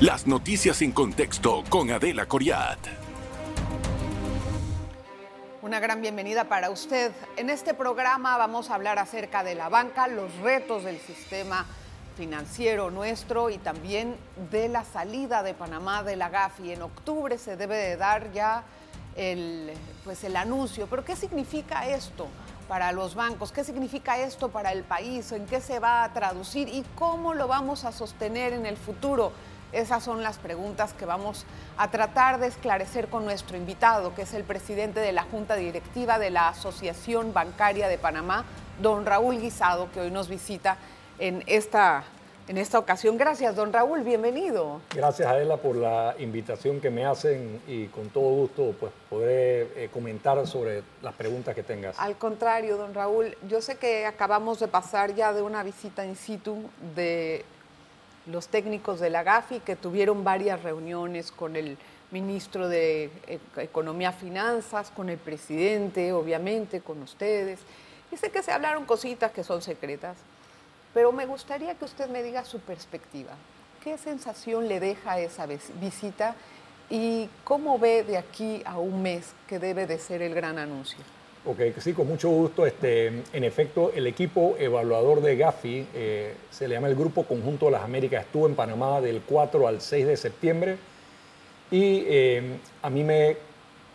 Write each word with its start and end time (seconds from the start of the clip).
Las 0.00 0.26
noticias 0.26 0.80
en 0.80 0.92
contexto 0.92 1.62
con 1.68 1.90
Adela 1.90 2.24
Coriat. 2.24 2.78
Una 5.60 5.78
gran 5.78 6.00
bienvenida 6.00 6.44
para 6.44 6.70
usted. 6.70 7.12
En 7.36 7.50
este 7.50 7.74
programa 7.74 8.38
vamos 8.38 8.70
a 8.70 8.76
hablar 8.76 8.98
acerca 8.98 9.44
de 9.44 9.54
la 9.54 9.68
banca, 9.68 10.08
los 10.08 10.34
retos 10.36 10.84
del 10.84 10.98
sistema 11.00 11.66
financiero 12.16 12.90
nuestro 12.90 13.50
y 13.50 13.58
también 13.58 14.16
de 14.50 14.70
la 14.70 14.84
salida 14.84 15.42
de 15.42 15.52
Panamá 15.52 16.02
de 16.02 16.16
la 16.16 16.30
GAFI. 16.30 16.72
En 16.72 16.80
octubre 16.80 17.36
se 17.36 17.58
debe 17.58 17.76
de 17.76 17.98
dar 17.98 18.32
ya 18.32 18.64
el, 19.16 19.70
pues 20.02 20.24
el 20.24 20.36
anuncio. 20.36 20.86
Pero 20.86 21.04
¿qué 21.04 21.14
significa 21.14 21.86
esto 21.86 22.26
para 22.68 22.90
los 22.92 23.14
bancos? 23.14 23.52
¿Qué 23.52 23.64
significa 23.64 24.16
esto 24.18 24.48
para 24.48 24.72
el 24.72 24.82
país? 24.82 25.30
¿En 25.32 25.44
qué 25.44 25.60
se 25.60 25.78
va 25.78 26.04
a 26.04 26.12
traducir? 26.14 26.70
¿Y 26.70 26.86
cómo 26.94 27.34
lo 27.34 27.48
vamos 27.48 27.84
a 27.84 27.92
sostener 27.92 28.54
en 28.54 28.64
el 28.64 28.78
futuro? 28.78 29.32
Esas 29.72 30.02
son 30.02 30.22
las 30.22 30.38
preguntas 30.38 30.92
que 30.94 31.04
vamos 31.04 31.46
a 31.76 31.90
tratar 31.90 32.40
de 32.40 32.48
esclarecer 32.48 33.08
con 33.08 33.24
nuestro 33.24 33.56
invitado, 33.56 34.14
que 34.14 34.22
es 34.22 34.34
el 34.34 34.42
presidente 34.42 34.98
de 34.98 35.12
la 35.12 35.22
Junta 35.22 35.54
Directiva 35.54 36.18
de 36.18 36.30
la 36.30 36.48
Asociación 36.48 37.32
Bancaria 37.32 37.86
de 37.86 37.96
Panamá, 37.96 38.44
don 38.80 39.06
Raúl 39.06 39.40
Guisado, 39.40 39.90
que 39.92 40.00
hoy 40.00 40.10
nos 40.10 40.28
visita 40.28 40.76
en 41.20 41.44
esta, 41.46 42.02
en 42.48 42.58
esta 42.58 42.80
ocasión. 42.80 43.16
Gracias, 43.16 43.54
don 43.54 43.72
Raúl, 43.72 44.02
bienvenido. 44.02 44.80
Gracias, 44.92 45.28
Adela, 45.28 45.56
por 45.58 45.76
la 45.76 46.16
invitación 46.18 46.80
que 46.80 46.90
me 46.90 47.06
hacen 47.06 47.60
y 47.68 47.86
con 47.86 48.08
todo 48.08 48.24
gusto 48.24 48.74
pues, 48.80 48.90
poder 49.08 49.72
eh, 49.76 49.88
comentar 49.92 50.44
sobre 50.48 50.82
las 51.00 51.14
preguntas 51.14 51.54
que 51.54 51.62
tengas. 51.62 51.96
Al 52.00 52.16
contrario, 52.16 52.76
don 52.76 52.92
Raúl, 52.92 53.36
yo 53.48 53.62
sé 53.62 53.76
que 53.76 54.04
acabamos 54.04 54.58
de 54.58 54.66
pasar 54.66 55.14
ya 55.14 55.32
de 55.32 55.42
una 55.42 55.62
visita 55.62 56.04
in 56.04 56.16
situ 56.16 56.68
de 56.96 57.44
los 58.30 58.48
técnicos 58.48 59.00
de 59.00 59.10
la 59.10 59.22
GAFI 59.22 59.60
que 59.60 59.76
tuvieron 59.76 60.24
varias 60.24 60.62
reuniones 60.62 61.30
con 61.32 61.56
el 61.56 61.76
ministro 62.10 62.68
de 62.68 63.10
Economía 63.56 64.12
Finanzas, 64.12 64.90
con 64.90 65.08
el 65.08 65.18
presidente, 65.18 66.12
obviamente, 66.12 66.80
con 66.80 67.02
ustedes. 67.02 67.60
Y 68.10 68.16
sé 68.16 68.30
que 68.30 68.42
se 68.42 68.52
hablaron 68.52 68.84
cositas 68.84 69.30
que 69.32 69.44
son 69.44 69.62
secretas, 69.62 70.16
pero 70.92 71.12
me 71.12 71.26
gustaría 71.26 71.74
que 71.74 71.84
usted 71.84 72.08
me 72.08 72.22
diga 72.22 72.44
su 72.44 72.58
perspectiva. 72.60 73.32
¿Qué 73.82 73.96
sensación 73.96 74.68
le 74.68 74.80
deja 74.80 75.18
esa 75.20 75.46
visita 75.46 76.34
y 76.90 77.28
cómo 77.44 77.78
ve 77.78 78.02
de 78.02 78.18
aquí 78.18 78.62
a 78.64 78.78
un 78.78 79.02
mes 79.02 79.32
que 79.46 79.58
debe 79.58 79.86
de 79.86 79.98
ser 79.98 80.22
el 80.22 80.34
gran 80.34 80.58
anuncio? 80.58 80.98
Ok, 81.46 81.58
sí, 81.78 81.94
con 81.94 82.06
mucho 82.06 82.28
gusto. 82.28 82.66
Este, 82.66 83.06
en 83.06 83.44
efecto, 83.44 83.92
el 83.94 84.06
equipo 84.06 84.56
evaluador 84.58 85.22
de 85.22 85.36
Gafi, 85.36 85.86
eh, 85.94 86.34
se 86.50 86.68
le 86.68 86.74
llama 86.74 86.88
el 86.88 86.94
Grupo 86.94 87.24
Conjunto 87.24 87.66
de 87.66 87.72
las 87.72 87.82
Américas, 87.82 88.26
estuvo 88.26 88.46
en 88.46 88.54
Panamá 88.54 89.00
del 89.00 89.22
4 89.22 89.66
al 89.66 89.80
6 89.80 90.06
de 90.06 90.16
septiembre 90.18 90.76
y 91.70 92.04
eh, 92.06 92.42
a 92.82 92.90
mí 92.90 93.02
me 93.04 93.38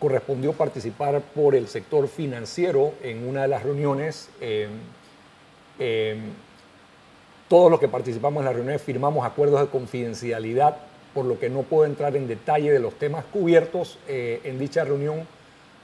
correspondió 0.00 0.54
participar 0.54 1.20
por 1.20 1.54
el 1.54 1.68
sector 1.68 2.08
financiero 2.08 2.94
en 3.00 3.28
una 3.28 3.42
de 3.42 3.48
las 3.48 3.62
reuniones. 3.62 4.28
Eh, 4.40 4.68
todos 7.48 7.70
los 7.70 7.78
que 7.78 7.86
participamos 7.86 8.40
en 8.40 8.46
las 8.46 8.54
reuniones 8.54 8.82
firmamos 8.82 9.24
acuerdos 9.24 9.60
de 9.60 9.68
confidencialidad, 9.68 10.78
por 11.14 11.24
lo 11.24 11.38
que 11.38 11.48
no 11.48 11.62
puedo 11.62 11.84
entrar 11.84 12.16
en 12.16 12.26
detalle 12.26 12.72
de 12.72 12.80
los 12.80 12.94
temas 12.94 13.24
cubiertos 13.26 14.00
en 14.08 14.58
dicha 14.58 14.82
reunión 14.84 15.28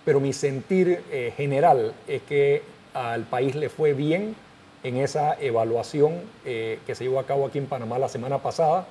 pero 0.05 0.21
mi 0.21 0.33
sentir 0.33 1.03
eh, 1.11 1.33
general 1.37 1.95
es 2.07 2.23
que 2.23 2.63
al 2.95 3.23
país 3.23 3.55
le 3.55 3.69
fue 3.69 3.95
bien 3.95 4.35
en 4.83 4.97
esa 4.97 5.41
evaluación 5.41 6.21
eh, 6.45 6.81
que 6.87 6.95
se 6.95 7.05
llevó 7.05 7.21
a 7.21 7.27
cabo 7.27 7.47
aquí 7.47 7.59
en 7.59 7.67
Panamá 7.67 7.99
la 7.99 8.09
semana 8.09 8.39
pasada 8.39 8.87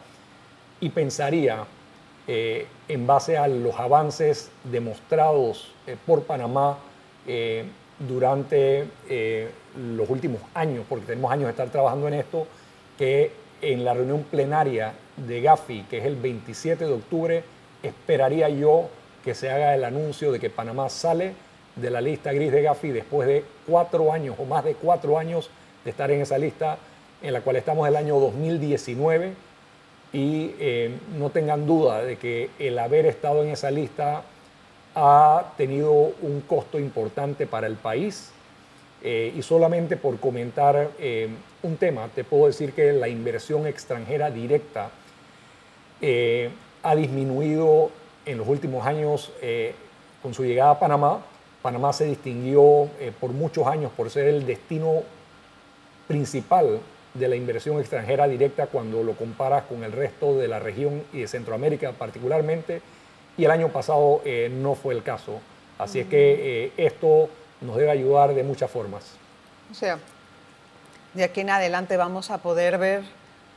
y 0.79 0.89
pensaría, 0.89 1.65
eh, 2.27 2.65
en 2.87 3.05
base 3.05 3.37
a 3.37 3.47
los 3.47 3.77
avances 3.77 4.51
demostrados 4.63 5.73
por 6.05 6.23
Panamá 6.23 6.77
durante 7.99 8.87
los 9.77 10.09
últimos 10.09 10.41
años, 10.55 10.85
porque 10.89 11.05
tenemos 11.05 11.31
años 11.31 11.45
de 11.45 11.51
estar 11.51 11.69
trabajando 11.69 12.07
en 12.07 12.15
esto, 12.15 12.47
que 12.97 13.31
en 13.61 13.85
la 13.85 13.93
reunión 13.93 14.23
plenaria 14.23 14.93
de 15.17 15.41
Gafi, 15.41 15.83
que 15.83 15.99
es 15.99 16.05
el 16.05 16.15
27 16.15 16.85
de 16.85 16.93
octubre, 16.93 17.43
esperaría 17.83 18.49
yo 18.49 18.89
que 19.23 19.35
se 19.35 19.49
haga 19.49 19.75
el 19.75 19.83
anuncio 19.83 20.31
de 20.31 20.39
que 20.39 20.49
Panamá 20.49 20.89
sale 20.89 21.33
de 21.75 21.89
la 21.89 22.01
lista 22.01 22.33
gris 22.33 22.51
de 22.51 22.61
Gafi 22.61 22.89
después 22.89 23.27
de 23.27 23.45
cuatro 23.67 24.11
años 24.11 24.35
o 24.39 24.45
más 24.45 24.63
de 24.63 24.75
cuatro 24.75 25.17
años 25.17 25.49
de 25.83 25.91
estar 25.91 26.11
en 26.11 26.21
esa 26.21 26.37
lista 26.37 26.77
en 27.21 27.33
la 27.33 27.41
cual 27.41 27.55
estamos 27.55 27.87
el 27.87 27.95
año 27.95 28.19
2019 28.19 29.33
y 30.13 30.55
eh, 30.59 30.91
no 31.17 31.29
tengan 31.29 31.65
duda 31.65 32.03
de 32.03 32.17
que 32.17 32.49
el 32.59 32.77
haber 32.79 33.05
estado 33.05 33.43
en 33.43 33.49
esa 33.49 33.71
lista 33.71 34.23
ha 34.95 35.53
tenido 35.55 35.91
un 35.93 36.43
costo 36.47 36.77
importante 36.79 37.47
para 37.47 37.67
el 37.67 37.75
país. 37.75 38.31
Eh, 39.03 39.33
y 39.35 39.41
solamente 39.41 39.97
por 39.97 40.19
comentar 40.19 40.91
eh, 40.99 41.27
un 41.63 41.77
tema 41.77 42.07
te 42.13 42.23
puedo 42.23 42.45
decir 42.45 42.73
que 42.73 42.93
la 42.93 43.07
inversión 43.07 43.65
extranjera 43.65 44.29
directa 44.29 44.91
ha 46.83 46.95
disminuido 46.95 47.91
en 48.25 48.37
los 48.37 48.47
últimos 48.47 48.85
años, 48.85 49.31
eh, 49.41 49.73
con 50.21 50.33
su 50.33 50.43
llegada 50.43 50.71
a 50.71 50.79
Panamá, 50.79 51.19
Panamá 51.61 51.93
se 51.93 52.05
distinguió 52.05 52.89
eh, 52.99 53.11
por 53.19 53.31
muchos 53.31 53.67
años 53.67 53.91
por 53.95 54.09
ser 54.09 54.27
el 54.27 54.45
destino 54.45 55.03
principal 56.07 56.79
de 57.13 57.27
la 57.27 57.35
inversión 57.35 57.79
extranjera 57.79 58.27
directa 58.27 58.67
cuando 58.67 59.03
lo 59.03 59.13
comparas 59.13 59.63
con 59.63 59.83
el 59.83 59.91
resto 59.91 60.37
de 60.37 60.47
la 60.47 60.59
región 60.59 61.03
y 61.13 61.21
de 61.21 61.27
Centroamérica 61.27 61.91
particularmente, 61.91 62.81
y 63.37 63.45
el 63.45 63.51
año 63.51 63.69
pasado 63.69 64.21
eh, 64.25 64.49
no 64.51 64.75
fue 64.75 64.93
el 64.93 65.03
caso. 65.03 65.39
Así 65.77 65.99
es 65.99 66.07
que 66.07 66.71
esto 66.77 67.29
nos 67.61 67.75
debe 67.75 67.89
ayudar 67.89 68.35
de 68.35 68.43
muchas 68.43 68.69
formas. 68.69 69.15
O 69.71 69.73
sea, 69.73 69.97
de 71.13 71.23
aquí 71.23 71.41
en 71.41 71.49
adelante 71.49 71.97
vamos 71.97 72.29
a 72.29 72.37
poder 72.37 72.77
ver 72.77 73.01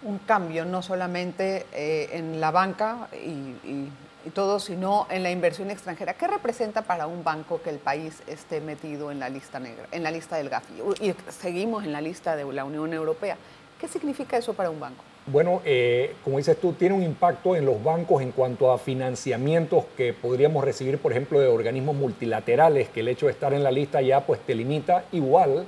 un 0.03 0.19
cambio, 0.19 0.65
no 0.65 0.81
solamente 0.81 1.67
en 1.73 2.41
la 2.41 2.51
banca 2.51 3.09
y 3.13 3.91
y 4.14 4.14
todo, 4.31 4.61
sino 4.61 5.07
en 5.11 5.23
la 5.23 5.31
inversión 5.31 5.71
extranjera. 5.71 6.15
¿Qué 6.15 6.27
representa 6.27 6.83
para 6.83 7.07
un 7.07 7.25
banco 7.25 7.61
que 7.63 7.71
el 7.71 7.79
país 7.79 8.23
esté 8.27 8.61
metido 8.61 9.11
en 9.11 9.21
la 9.21 9.29
lista 9.29 9.61
negra, 9.61 9.87
en 9.93 10.03
la 10.03 10.11
lista 10.11 10.37
del 10.37 10.49
GAFI? 10.49 10.75
Y 11.01 11.15
seguimos 11.31 11.85
en 11.85 11.93
la 11.93 12.01
lista 12.01 12.37
de 12.37 12.45
la 12.53 12.65
Unión 12.65 12.93
Europea. 12.93 13.37
¿Qué 13.81 13.89
significa 13.89 14.37
eso 14.37 14.55
para 14.55 14.71
un 14.71 14.81
banco? 14.81 15.05
Bueno, 15.27 15.63
eh, 15.65 16.17
como 16.23 16.39
dices 16.39 16.59
tú, 16.61 16.75
tiene 16.75 16.95
un 16.95 17.03
impacto 17.03 17.57
en 17.57 17.65
los 17.65 17.83
bancos 17.83 18.23
en 18.23 18.33
cuanto 18.33 18.71
a 18.71 18.79
financiamientos 18.79 19.85
que 19.97 20.13
podríamos 20.13 20.65
recibir, 20.65 20.99
por 20.99 21.13
ejemplo, 21.13 21.41
de 21.41 21.49
organismos 21.49 21.97
multilaterales, 21.97 22.91
que 22.91 23.01
el 23.01 23.09
hecho 23.09 23.27
de 23.27 23.33
estar 23.33 23.55
en 23.55 23.65
la 23.65 23.71
lista 23.71 24.03
ya 24.03 24.21
pues 24.21 24.41
te 24.41 24.55
limita. 24.55 25.05
Igual 25.13 25.67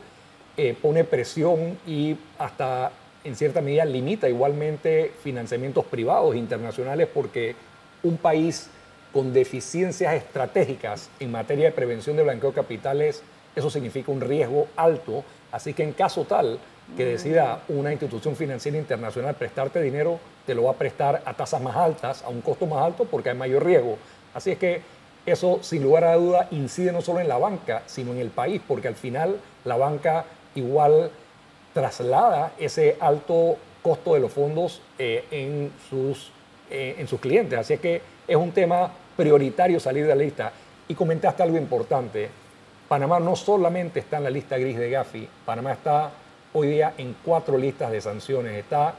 eh, 0.57 0.75
pone 0.81 1.05
presión 1.05 1.79
y 1.87 2.17
hasta 2.39 2.93
en 3.25 3.35
cierta 3.35 3.61
medida 3.61 3.85
limita 3.85 4.29
igualmente 4.29 5.13
financiamientos 5.23 5.85
privados 5.85 6.37
internacionales 6.37 7.09
porque 7.13 7.57
un 8.03 8.17
país 8.17 8.69
con 9.13 9.33
deficiencias 9.33 10.15
estratégicas 10.15 11.09
en 11.21 11.31
materia 11.31 11.67
de 11.67 11.73
prevención 11.73 12.17
de 12.17 12.23
blanqueo 12.23 12.51
de 12.51 12.57
capitales, 12.57 13.23
eso 13.55 13.71
significa 13.71 14.13
un 14.13 14.21
riesgo 14.21 14.69
alto. 14.77 15.25
Así 15.53 15.73
que 15.73 15.83
en 15.83 15.93
caso 15.93 16.25
tal 16.25 16.59
que 16.97 17.05
decida 17.05 17.63
una 17.69 17.93
institución 17.93 18.37
financiera 18.37 18.79
internacional 18.79 19.35
prestarte 19.35 19.81
dinero, 19.81 20.21
te 20.45 20.55
lo 20.55 20.65
va 20.65 20.73
a 20.73 20.75
prestar 20.75 21.23
a 21.25 21.35
tasas 21.35 21.61
más 21.61 21.77
altas, 21.77 22.23
a 22.23 22.29
un 22.29 22.43
costo 22.43 22.67
más 22.67 22.83
alto, 22.83 23.05
porque 23.05 23.31
hay 23.31 23.37
mayor 23.37 23.65
riesgo. 23.65 23.97
Así 24.35 24.53
es 24.53 24.59
que 24.59 24.83
eso, 25.25 25.59
sin 25.63 25.83
lugar 25.83 26.05
a 26.05 26.15
duda, 26.15 26.49
incide 26.53 26.93
no 26.93 27.01
solo 27.01 27.21
en 27.21 27.29
la 27.29 27.39
banca, 27.39 27.83
sino 27.87 28.13
en 28.13 28.19
el 28.19 28.31
país, 28.31 28.61
porque 28.67 28.89
al 28.89 28.95
final 28.95 29.41
la 29.65 29.77
banca 29.77 30.25
igual 30.55 31.11
traslada 31.73 32.53
ese 32.59 32.97
alto 33.01 33.57
costo 33.83 34.15
de 34.15 34.21
los 34.21 34.33
fondos 34.33 34.81
eh, 34.99 35.25
en 35.31 35.73
sus 35.91 36.31
eh, 36.71 36.97
en 36.99 37.09
sus 37.09 37.21
clientes. 37.21 37.59
Así 37.59 37.75
es 37.75 37.81
que 37.81 38.01
es 38.27 38.37
un 38.37 38.53
tema 38.53 38.91
prioritario 39.17 39.81
salir 39.81 40.03
de 40.03 40.09
la 40.09 40.15
lista. 40.15 40.53
Y 40.89 40.95
comentaste 40.95 41.43
algo 41.43 41.57
importante. 41.57 42.29
Panamá 42.89 43.19
no 43.19 43.35
solamente 43.35 44.01
está 44.01 44.19
en 44.19 44.25
la 44.25 44.31
lista 44.31 44.57
gris 44.59 44.79
de 44.79 44.91
Gafi, 44.91 45.29
Panamá 45.45 45.73
está 45.73 46.11
hoy 46.53 46.69
día 46.69 46.95
en 46.97 47.17
cuatro 47.25 47.59
listas 47.59 47.91
de 47.91 48.01
sanciones. 48.01 48.55
Está 48.55 48.95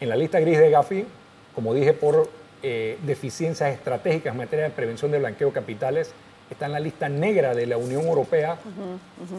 en 0.00 0.08
la 0.08 0.16
lista 0.16 0.38
gris 0.40 0.58
de 0.58 0.70
Gafi, 0.70 1.06
como 1.54 1.72
dije, 1.72 1.92
por 1.94 2.28
eh, 2.62 2.98
deficiencias 3.02 3.72
estratégicas 3.72 4.32
en 4.32 4.38
materia 4.38 4.64
de 4.66 4.70
prevención 4.70 5.10
de 5.10 5.18
blanqueo 5.18 5.48
de 5.48 5.54
capitales. 5.54 6.12
Está 6.50 6.66
en 6.66 6.72
la 6.72 6.80
lista 6.80 7.08
negra 7.08 7.54
de 7.54 7.66
la 7.66 7.76
Unión 7.76 8.04
Europea 8.06 8.56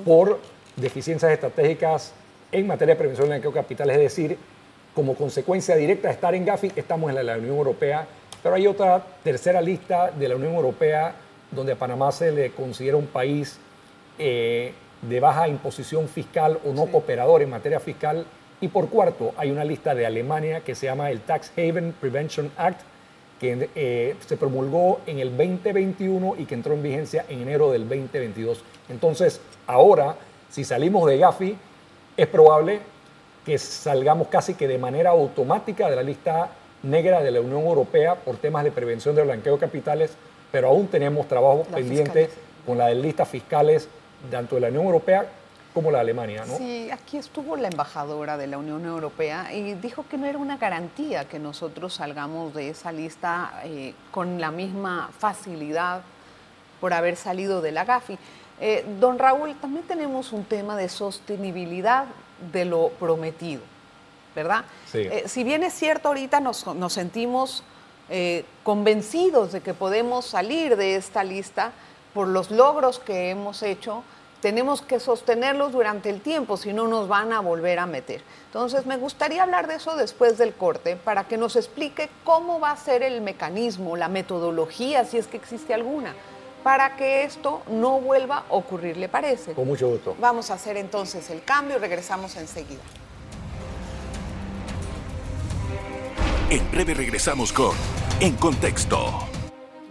por 0.03 0.39
deficiencias 0.75 1.31
estratégicas 1.31 2.13
en 2.51 2.68
materia 2.68 2.95
de 2.95 3.00
prevención 3.00 3.27
de 3.27 3.36
blanqueo 3.36 3.51
de 3.51 3.60
capitales, 3.62 3.95
es 3.98 4.03
decir, 4.03 4.38
como 4.98 5.14
consecuencia 5.14 5.76
directa 5.76 6.08
de 6.08 6.16
estar 6.16 6.34
en 6.34 6.44
Gafi, 6.44 6.72
estamos 6.76 7.12
en 7.12 7.24
la, 7.24 7.38
Unión 7.38 7.56
Europea, 7.56 8.08
pero 8.42 8.56
hay 8.56 8.66
otra 8.66 9.00
tercera 9.24 9.62
lista 9.62 10.10
de 10.10 10.28
la 10.28 10.36
Unión 10.36 10.56
Europea 10.56 11.14
donde 11.52 11.74
a 11.74 11.76
Panamá 11.76 12.12
se 12.12 12.32
le 12.32 12.50
considera 12.50 12.98
un 12.98 13.06
país 13.06 13.60
eh, 14.18 14.74
de 15.04 15.20
baja 15.20 15.48
imposición 15.48 16.08
fiscal 16.08 16.58
o 16.66 16.74
no 16.74 16.88
cooperador 16.88 17.44
en 17.44 17.52
materia 17.52 17.80
fiscal. 17.80 18.26
Y 18.60 18.70
por 18.70 18.90
cuarto, 18.90 19.36
hay 19.38 19.52
una 19.52 19.64
lista 19.64 19.94
de 19.94 20.08
Alemania 20.08 20.62
que 20.62 20.74
se 20.74 20.88
llama 20.88 21.12
el 21.12 21.22
Tax 21.22 21.52
Haven 21.56 21.94
Prevention 22.02 22.50
Act, 22.58 22.82
que 23.40 23.70
eh, 23.76 24.16
se 24.26 24.36
promulgó 24.36 25.02
en 25.06 25.20
el 25.20 25.38
2021 25.38 26.38
y 26.40 26.46
que 26.46 26.56
entró 26.56 26.74
en 26.74 26.82
vigencia 26.82 27.24
en 27.30 27.44
enero 27.44 27.72
del 27.72 27.88
2022. 27.88 28.64
Entonces, 28.90 29.42
ahora, 29.68 30.16
si 30.50 30.64
salimos 30.64 31.08
de 31.08 31.20
Gafi, 31.20 31.56
es 32.18 32.26
probable 32.26 32.80
que 33.48 33.58
salgamos 33.58 34.28
casi 34.28 34.56
que 34.56 34.68
de 34.68 34.78
manera 34.78 35.12
automática 35.12 35.90
de 35.90 35.96
la 35.96 36.04
lista 36.04 36.50
negra 36.84 37.24
de 37.24 37.32
la 37.32 37.40
Unión 37.40 37.62
Europea 37.62 38.16
por 38.16 38.36
temas 38.36 38.66
de 38.66 38.74
prevención 38.74 39.16
del 39.16 39.24
blanqueo 39.24 39.54
de 39.54 39.60
capitales, 39.60 40.12
pero 40.52 40.68
aún 40.68 40.88
tenemos 40.88 41.30
trabajo 41.30 41.64
pendiente 41.64 42.30
con 42.66 42.78
las 42.78 42.94
listas 42.94 43.30
fiscales 43.30 43.88
tanto 44.30 44.56
de 44.56 44.62
la 44.62 44.68
Unión 44.68 44.84
Europea 44.84 45.28
como 45.74 45.92
la 45.92 46.02
Alemania, 46.02 46.44
¿no? 46.46 46.58
Sí, 46.58 46.92
aquí 46.92 47.16
estuvo 47.16 47.56
la 47.56 47.70
embajadora 47.70 48.36
de 48.36 48.48
la 48.48 48.58
Unión 48.58 48.84
Europea 48.86 49.54
y 49.54 49.76
dijo 49.76 50.04
que 50.10 50.18
no 50.18 50.26
era 50.26 50.40
una 50.40 50.58
garantía 50.58 51.24
que 51.24 51.40
nosotros 51.40 51.94
salgamos 51.94 52.54
de 52.54 52.72
esa 52.72 52.92
lista 52.92 53.62
eh, 53.64 53.94
con 54.12 54.42
la 54.42 54.52
misma 54.52 55.10
facilidad 55.18 56.02
por 56.82 56.94
haber 56.94 57.16
salido 57.16 57.62
de 57.62 57.72
la 57.72 57.86
GAFI. 57.86 58.18
Eh, 58.60 58.84
don 59.00 59.18
Raúl, 59.18 59.56
también 59.62 59.86
tenemos 59.86 60.34
un 60.34 60.44
tema 60.44 60.76
de 60.76 60.90
sostenibilidad 60.90 62.08
de 62.51 62.66
lo 62.66 62.89
prometido, 63.00 63.62
¿verdad? 64.36 64.66
Sí. 64.92 65.00
Eh, 65.00 65.24
si 65.28 65.44
bien 65.44 65.63
es 65.63 65.74
cierto, 65.74 66.10
ahorita 66.10 66.39
nos, 66.39 66.66
nos 66.68 66.94
sentimos 66.94 67.63
convencidos 68.63 69.51
de 69.51 69.60
que 69.60 69.74
podemos 69.74 70.25
salir 70.25 70.78
de 70.78 70.95
esta 70.95 71.25
lista 71.25 71.74
por 72.13 72.30
los 72.30 72.51
logros 72.51 73.00
que 73.00 73.31
hemos 73.31 73.63
hecho, 73.63 74.01
tenemos 74.42 74.81
que 74.81 75.00
sostenerlos 75.00 75.72
durante 75.72 76.10
el 76.10 76.22
tiempo, 76.22 76.57
si 76.57 76.74
no 76.74 76.88
nos 76.88 77.07
van 77.07 77.34
a 77.34 77.39
volver 77.39 77.80
a 77.80 77.86
meter. 77.86 78.22
Entonces, 78.45 78.86
me 78.86 78.98
gustaría 78.98 79.44
hablar 79.44 79.68
de 79.68 79.75
eso 79.75 79.95
después 79.95 80.38
del 80.38 80.54
corte, 80.54 80.95
para 80.95 81.28
que 81.28 81.38
nos 81.38 81.56
explique 81.56 82.10
cómo 82.24 82.60
va 82.60 82.72
a 82.72 82.78
ser 82.78 83.04
el 83.04 83.22
mecanismo, 83.22 83.98
la 83.98 84.07
metodología, 84.07 85.06
si 85.06 85.18
es 85.18 85.28
que 85.28 85.38
existe 85.38 85.74
alguna, 85.74 86.16
para 86.63 86.95
que 86.95 87.24
esto 87.24 87.62
no 87.68 88.00
vuelva 88.00 88.45
a 88.50 88.54
ocurrir, 88.54 88.98
¿le 88.98 89.09
parece? 89.09 89.54
Con 89.54 89.68
mucho 89.68 89.88
gusto. 89.88 90.15
Vamos 90.19 90.50
a 90.51 90.56
hacer 90.56 90.77
entonces 90.77 91.30
el 91.30 91.44
cambio 91.44 91.77
y 91.77 91.80
regresamos 91.80 92.36
enseguida. 92.36 92.81
En 96.50 96.71
breve 96.71 96.94
regresamos 96.94 97.51
con 97.51 97.75
En 98.21 98.36
Contexto. 98.36 99.27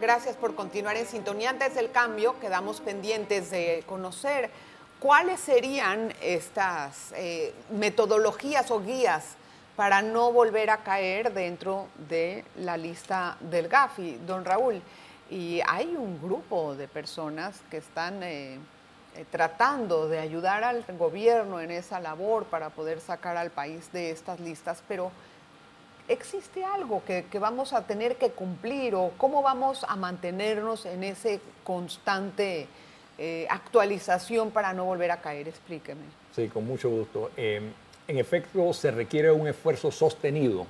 Gracias 0.00 0.36
por 0.36 0.54
continuar 0.54 0.96
en 0.96 1.06
sintonía. 1.06 1.50
Antes 1.50 1.74
del 1.74 1.90
cambio, 1.90 2.38
quedamos 2.40 2.80
pendientes 2.80 3.50
de 3.50 3.82
conocer 3.86 4.50
cuáles 4.98 5.40
serían 5.40 6.14
estas 6.22 7.12
eh, 7.14 7.54
metodologías 7.70 8.70
o 8.70 8.80
guías 8.80 9.36
para 9.76 10.00
no 10.00 10.32
volver 10.32 10.70
a 10.70 10.78
caer 10.78 11.32
dentro 11.32 11.88
de 12.08 12.44
la 12.56 12.76
lista 12.76 13.36
del 13.40 13.68
GAFI, 13.68 14.20
don 14.26 14.44
Raúl. 14.44 14.80
Y 15.30 15.60
hay 15.66 15.96
un 15.96 16.20
grupo 16.20 16.74
de 16.74 16.88
personas 16.88 17.60
que 17.70 17.78
están 17.78 18.22
eh, 18.22 18.58
eh, 19.16 19.24
tratando 19.30 20.08
de 20.08 20.18
ayudar 20.18 20.62
al 20.62 20.84
gobierno 20.98 21.58
en 21.60 21.70
esa 21.70 22.00
labor 22.00 22.44
para 22.44 22.68
poder 22.68 23.00
sacar 23.00 23.38
al 23.38 23.50
país 23.50 23.90
de 23.90 24.10
estas 24.10 24.40
listas, 24.40 24.82
pero 24.86 25.10
¿existe 26.06 26.62
algo 26.64 27.02
que, 27.04 27.24
vamos 27.38 27.72
a 27.72 27.86
tener 27.86 28.16
que 28.16 28.30
cumplir 28.30 28.94
o 28.94 29.12
cómo 29.16 29.40
vamos 29.40 29.86
a 29.88 29.96
mantenernos 29.96 30.84
en 30.84 31.02
ese 31.02 31.40
constante 31.64 32.68
eh, 33.16 33.46
actualización 33.48 34.50
para 34.50 34.74
no 34.74 34.84
volver 34.84 35.10
a 35.10 35.22
caer? 35.22 35.48
Explíqueme. 35.48 36.02
Sí, 36.34 36.48
con 36.48 36.66
mucho 36.66 36.90
gusto. 36.90 37.30
Eh, 37.38 37.62
en 38.08 38.18
efecto, 38.18 38.74
se 38.74 38.90
requiere 38.90 39.32
un 39.32 39.48
esfuerzo 39.48 39.90
sostenido. 39.90 40.66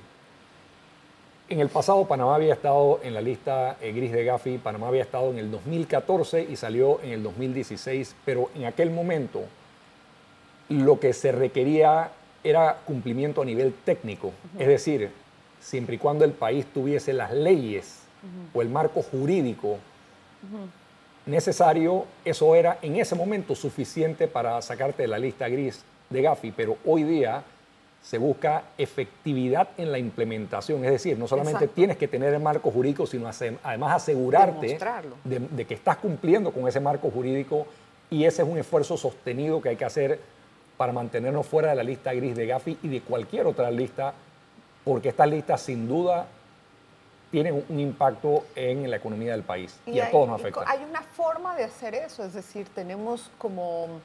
En 1.49 1.61
el 1.61 1.69
pasado, 1.69 2.05
Panamá 2.05 2.35
había 2.35 2.53
estado 2.53 2.99
en 3.03 3.13
la 3.13 3.21
lista 3.21 3.77
eh, 3.79 3.93
gris 3.93 4.11
de 4.11 4.25
Gafi, 4.25 4.57
Panamá 4.57 4.89
había 4.89 5.03
estado 5.03 5.31
en 5.31 5.37
el 5.37 5.49
2014 5.49 6.43
y 6.43 6.57
salió 6.57 7.01
en 7.01 7.11
el 7.11 7.23
2016, 7.23 8.15
pero 8.25 8.49
en 8.53 8.65
aquel 8.65 8.91
momento 8.91 9.43
lo 10.67 10.99
que 10.99 11.13
se 11.13 11.31
requería 11.31 12.11
era 12.43 12.79
cumplimiento 12.85 13.41
a 13.41 13.45
nivel 13.45 13.73
técnico, 13.85 14.33
es 14.59 14.67
decir, 14.67 15.09
siempre 15.61 15.95
y 15.95 15.97
cuando 15.97 16.25
el 16.25 16.33
país 16.33 16.65
tuviese 16.65 17.13
las 17.13 17.31
leyes 17.31 18.01
o 18.53 18.61
el 18.61 18.67
marco 18.67 19.01
jurídico 19.01 19.77
necesario, 21.25 22.05
eso 22.25 22.55
era 22.55 22.77
en 22.81 22.97
ese 22.97 23.15
momento 23.15 23.55
suficiente 23.55 24.27
para 24.27 24.61
sacarte 24.61 25.03
de 25.03 25.07
la 25.07 25.17
lista 25.17 25.47
gris 25.47 25.81
de 26.09 26.21
Gafi, 26.21 26.51
pero 26.51 26.77
hoy 26.85 27.03
día 27.03 27.43
se 28.07 28.17
busca 28.17 28.63
efectividad 28.77 29.67
en 29.75 29.91
la 29.91 29.97
implementación, 29.97 30.85
es 30.85 30.91
decir, 30.91 31.19
no 31.19 31.27
solamente 31.27 31.67
tienes 31.67 31.97
que 31.97 32.07
tener 32.07 32.33
el 32.33 32.39
marco 32.39 32.71
jurídico, 32.71 33.05
sino 33.05 33.29
además 33.63 33.95
asegurarte 33.97 34.79
de, 35.25 35.65
que 35.65 35.73
estás 35.73 35.97
cumpliendo 35.97 36.53
con 36.53 36.65
ese 36.69 36.79
marco 36.79 37.11
jurídico 37.11 37.67
y 38.09 38.23
ese 38.23 38.43
es 38.43 38.47
un 38.47 38.57
esfuerzo 38.57 38.95
sostenido 38.95 39.61
que 39.61 39.67
hay 39.67 39.75
que 39.75 39.83
hacer 39.83 40.21
para 40.77 40.93
mantenernos 40.93 41.45
fuera 41.45 41.71
de 41.71 41.75
la 41.75 41.83
lista 41.83 42.13
gris 42.13 42.33
de 42.33 42.47
Gafi 42.47 42.77
y 42.81 42.87
de 42.87 43.01
cualquier 43.01 43.45
otra 43.45 43.69
lista 43.69 44.13
porque 44.85 45.09
estas 45.09 45.27
listas 45.27 45.59
sin 45.59 45.85
duda 45.85 46.27
tienen 47.29 47.61
un 47.67 47.77
impacto 47.77 48.45
en 48.55 48.89
la 48.89 48.95
economía 48.95 49.33
del 49.33 49.43
país 49.43 49.81
y, 49.85 49.99
a 49.99 50.09
todos 50.09 50.29
nos 50.29 50.39
afecta. 50.39 50.63
Hay 50.65 50.81
una 50.89 51.01
forma 51.01 51.57
de 51.57 51.65
hacer 51.65 51.93
eso, 51.93 52.23
es 52.23 52.33
decir, 52.33 52.69
tenemos 52.73 53.29
como 53.37 53.99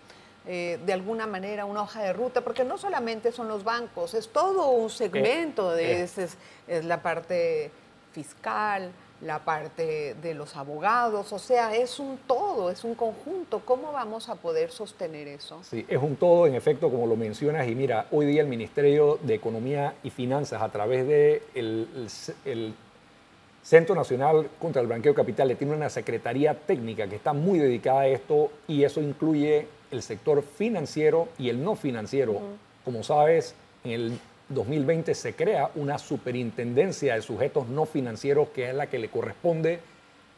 eh, 0.47 0.79
de 0.85 0.93
alguna 0.93 1.27
manera 1.27 1.65
una 1.65 1.83
hoja 1.83 2.03
de 2.03 2.13
ruta, 2.13 2.41
porque 2.41 2.65
no 2.65 2.77
solamente 2.77 3.31
son 3.31 3.49
los 3.49 3.63
bancos, 3.63 4.15
es 4.15 4.29
todo 4.29 4.71
un 4.71 4.91
segmento 4.91 5.71
de 5.71 5.93
eh. 5.93 6.03
ese, 6.03 6.29
es 6.67 6.85
la 6.85 7.01
parte 7.03 7.71
fiscal, 8.13 8.91
la 9.21 9.39
parte 9.39 10.17
de 10.21 10.35
los 10.35 10.57
abogados, 10.57 11.33
o 11.33 11.39
sea, 11.39 11.77
es 11.77 12.01
un 12.01 12.19
todo, 12.27 12.71
es 12.71 12.83
un 12.83 12.97
conjunto. 12.97 13.63
¿Cómo 13.65 13.93
vamos 13.93 14.29
a 14.29 14.35
poder 14.35 14.71
sostener 14.73 15.29
eso? 15.29 15.61
Sí, 15.63 15.87
es 15.89 16.03
un 16.03 16.17
todo, 16.17 16.47
en 16.47 16.57
efecto, 16.57 16.91
como 16.91 17.07
lo 17.07 17.15
mencionas, 17.15 17.69
y 17.69 17.75
mira, 17.75 18.07
hoy 18.11 18.27
día 18.27 18.43
el 18.43 18.49
Ministerio 18.49 19.19
de 19.23 19.35
Economía 19.35 19.95
y 20.03 20.11
Finanzas, 20.11 20.61
a 20.61 20.69
través 20.71 21.07
del 21.07 21.43
de 21.55 22.73
Centro 23.63 23.95
Nacional 23.95 24.49
contra 24.59 24.83
el 24.83 24.89
Blanqueo 24.89 25.13
de 25.13 25.17
Capitales, 25.17 25.57
tiene 25.57 25.75
una 25.75 25.89
secretaría 25.89 26.55
técnica 26.55 27.07
que 27.07 27.15
está 27.15 27.33
muy 27.33 27.61
dedicada 27.61 28.01
a 28.01 28.07
esto, 28.09 28.51
y 28.67 28.83
eso 28.83 29.01
incluye 29.01 29.69
el 29.93 30.03
sector 30.03 30.43
financiero 30.43 31.29
y 31.39 31.49
el 31.49 31.63
no 31.63 31.77
financiero. 31.77 32.41
Como 32.85 33.03
sabes, 33.05 33.55
en 33.85 33.91
el 33.93 34.19
2020 34.49 35.15
se 35.15 35.35
crea 35.35 35.71
una 35.75 35.99
superintendencia 35.99 37.15
de 37.15 37.23
sujetos 37.23 37.69
no 37.69 37.87
financieros 37.87 38.49
que 38.49 38.69
es 38.69 38.75
la 38.75 38.89
que 38.89 38.99
le 38.99 39.09
corresponde 39.09 39.81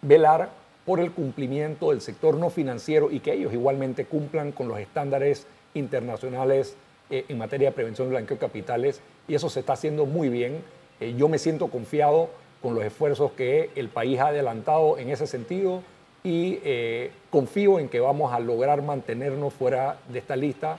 velar 0.03 0.51
por 0.85 1.01
el 1.01 1.13
cumplimiento 1.13 1.91
del 1.91 2.01
sector 2.01 2.37
no 2.37 2.51
financiero 2.51 3.11
y 3.11 3.21
que 3.21 3.33
ellos 3.33 3.53
igualmente 3.53 4.05
cumplan 4.05 4.53
con 4.53 4.69
los 4.69 4.79
estándares 4.79 5.47
internacionales 5.73 6.77
eh, 7.11 7.25
en 7.29 7.39
materia 7.39 7.71
de 7.71 7.75
prevención 7.75 8.09
de 8.09 8.17
blanqueo 8.17 8.37
de 8.37 8.41
capitales 8.41 9.01
y 9.27 9.35
eso 9.35 9.49
se 9.49 9.61
está 9.61 9.73
haciendo 9.73 10.05
muy 10.05 10.29
bien. 10.29 10.63
Eh, 11.01 11.15
yo 11.17 11.29
me 11.29 11.39
siento 11.39 11.69
confiado 11.69 12.29
con 12.63 12.75
los 12.75 12.85
esfuerzos 12.85 13.33
que 13.33 13.71
el 13.75 13.89
país 13.89 14.21
ha 14.21 14.29
adelantado 14.29 14.99
en 14.99 15.11
ese 15.11 15.27
sentido 15.27 15.83
y 16.25 16.59
eh, 16.65 17.13
confío 17.31 17.79
en 17.79 17.89
que 17.89 18.01
vamos 18.01 18.33
a 18.33 18.41
lograr 18.41 18.83
mantenernos 18.83 19.53
fuera 19.53 19.99
de 20.09 20.19
esta 20.19 20.35
lista. 20.35 20.79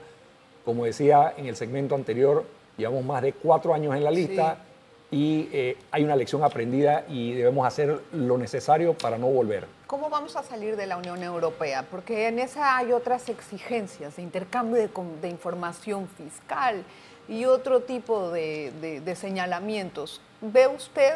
Como 0.66 0.86
decía 0.86 1.34
en 1.38 1.46
el 1.46 1.56
segmento 1.56 1.96
anterior, 1.96 2.44
Llevamos 2.78 3.06
más 3.06 3.22
de 3.22 3.34
cuatro 3.34 3.74
años 3.74 3.96
en 3.96 4.04
la 4.04 4.12
lista 4.12 4.58
y 5.10 5.48
eh, 5.54 5.78
hay 5.92 6.04
una 6.04 6.16
lección 6.16 6.44
aprendida 6.44 7.06
y 7.08 7.34
debemos 7.34 7.66
hacer 7.66 8.02
lo 8.12 8.38
necesario 8.38 8.94
para 8.94 9.18
no 9.18 9.28
volver. 9.28 9.66
¿Cómo 9.88 10.10
vamos 10.10 10.36
a 10.36 10.44
salir 10.44 10.76
de 10.76 10.88
la 10.88 10.98
Unión 10.98 11.24
Europea? 11.24 11.86
Porque 11.90 12.28
en 12.28 12.40
esa 12.40 12.78
hay 12.78 12.92
otras 12.92 13.30
exigencias 13.30 14.18
de 14.18 14.24
intercambio 14.24 14.90
de, 15.22 15.30
información 15.30 16.10
fiscal 16.18 16.84
y 17.30 17.46
otro 17.46 17.82
tipo 17.82 18.32
de, 18.32 19.16
señalamientos. 19.16 20.20
¿Ve 20.42 20.68
usted 20.68 21.14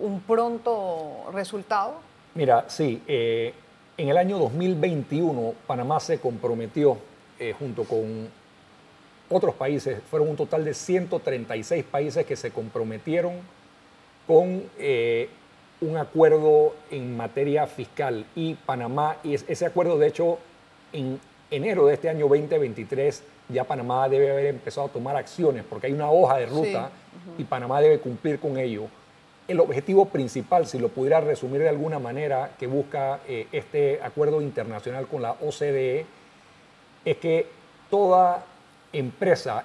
un 0.00 0.20
pronto 0.20 1.26
resultado? 1.32 1.94
Mira, 2.34 2.64
sí. 2.68 3.00
Eh, 3.06 3.54
en 3.98 4.08
el 4.08 4.16
año 4.16 4.38
2021 4.38 5.54
Panamá 5.66 6.00
se 6.00 6.18
comprometió 6.18 6.98
eh, 7.38 7.54
junto 7.58 7.84
con 7.84 8.28
otros 9.28 9.54
países, 9.54 10.00
fueron 10.08 10.28
un 10.30 10.36
total 10.36 10.64
de 10.64 10.72
136 10.72 11.84
países 11.84 12.24
que 12.24 12.36
se 12.36 12.50
comprometieron 12.50 13.34
con 14.26 14.62
eh, 14.78 15.28
un 15.80 15.96
acuerdo 15.96 16.74
en 16.90 17.16
materia 17.16 17.66
fiscal. 17.66 18.24
Y 18.36 18.54
Panamá, 18.54 19.16
y 19.24 19.34
ese 19.34 19.66
acuerdo 19.66 19.98
de 19.98 20.08
hecho 20.08 20.38
en 20.92 21.20
enero 21.50 21.86
de 21.86 21.94
este 21.94 22.08
año 22.08 22.28
2023 22.28 23.22
ya 23.48 23.64
Panamá 23.64 24.08
debe 24.08 24.30
haber 24.30 24.46
empezado 24.46 24.86
a 24.86 24.90
tomar 24.90 25.16
acciones 25.16 25.64
porque 25.68 25.88
hay 25.88 25.92
una 25.92 26.10
hoja 26.10 26.38
de 26.38 26.46
ruta 26.46 26.90
y 27.38 27.44
Panamá 27.44 27.80
debe 27.80 27.98
cumplir 27.98 28.38
con 28.38 28.58
ello. 28.58 28.88
El 29.48 29.60
objetivo 29.60 30.06
principal, 30.06 30.66
si 30.66 30.78
lo 30.78 30.88
pudiera 30.88 31.20
resumir 31.20 31.60
de 31.60 31.68
alguna 31.68 31.98
manera, 31.98 32.52
que 32.58 32.66
busca 32.66 33.20
eh, 33.28 33.46
este 33.52 34.00
acuerdo 34.02 34.40
internacional 34.40 35.06
con 35.06 35.22
la 35.22 35.32
OCDE, 35.32 36.04
es 37.04 37.16
que 37.18 37.46
toda 37.88 38.44
empresa 38.92 39.64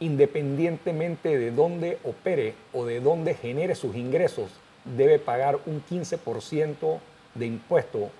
independientemente 0.00 1.38
de 1.38 1.50
dónde 1.52 1.98
opere 2.04 2.54
o 2.72 2.84
de 2.84 3.00
dónde 3.00 3.34
genere 3.34 3.74
sus 3.74 3.94
ingresos, 3.94 4.50
debe 4.84 5.18
pagar 5.18 5.58
un 5.66 5.82
15% 5.84 6.98
de 7.34 7.46
impuesto. 7.46 8.10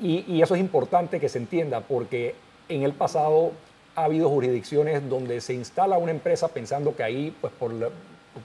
Y, 0.00 0.24
y, 0.26 0.42
eso 0.42 0.56
es 0.56 0.60
importante 0.60 1.20
que 1.20 1.28
se 1.28 1.38
entienda 1.38 1.80
porque 1.80 2.34
en 2.68 2.82
el 2.82 2.92
pasado 2.92 3.52
ha 3.94 4.04
habido 4.04 4.28
jurisdicciones 4.28 5.08
donde 5.08 5.40
se 5.40 5.54
instala 5.54 5.98
una 5.98 6.10
empresa 6.10 6.48
pensando 6.48 6.96
que 6.96 7.04
ahí, 7.04 7.34
pues 7.40 7.52
por, 7.52 7.72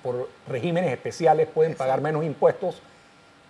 por 0.03 0.29
regímenes 0.47 0.91
especiales, 0.91 1.47
pueden 1.47 1.75
pagar 1.75 2.01
menos 2.01 2.23
impuestos 2.23 2.81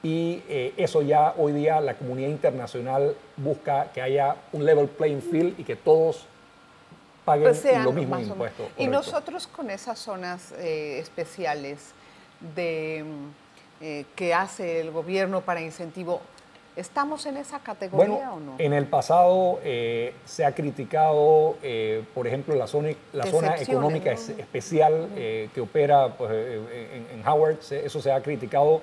y 0.04 0.44
eh, 0.48 0.74
eso 0.78 1.02
ya 1.02 1.34
hoy 1.38 1.54
día 1.54 1.82
la 1.82 1.96
comunidad 1.96 2.30
internacional 2.30 3.16
busca 3.36 3.92
que 3.94 4.02
haya 4.02 4.36
un 4.52 4.64
level 4.64 4.88
playing 4.88 5.22
field 5.22 5.60
y 5.60 5.64
que 5.64 5.76
todos 5.76 6.26
paguen 7.26 7.50
pues 7.50 7.84
lo 7.84 7.92
mismo 7.92 8.20
impuesto. 8.20 8.70
Y 8.78 8.88
nosotros 8.88 9.48
con 9.48 9.70
esas 9.70 10.00
zonas 10.00 10.54
eh, 10.54 11.00
especiales 11.00 11.94
de, 12.56 13.04
eh, 13.82 14.06
que 14.16 14.34
hace 14.34 14.80
el 14.80 14.92
gobierno 14.92 15.42
para 15.42 15.62
incentivo, 15.62 16.22
¿Estamos 16.78 17.26
en 17.26 17.38
esa 17.38 17.60
categoría 17.60 18.32
o 18.32 18.40
no? 18.40 18.56
En 18.58 18.72
el 18.72 18.86
pasado 18.86 19.60
se 20.26 20.46
ha 20.46 20.54
criticado, 20.54 21.58
por 22.14 22.28
ejemplo, 22.28 22.56
la 22.56 22.68
zona, 22.68 22.90
la 23.14 23.26
zona 23.26 23.58
económica 23.58 24.12
especial 24.12 25.10
que 25.16 25.62
opera 25.62 26.10
pues, 26.10 26.32
en, 26.32 27.20
en, 27.20 27.28
Howard, 27.28 27.58
eso 27.72 28.00
se 28.00 28.12
ha 28.12 28.22
criticado 28.22 28.82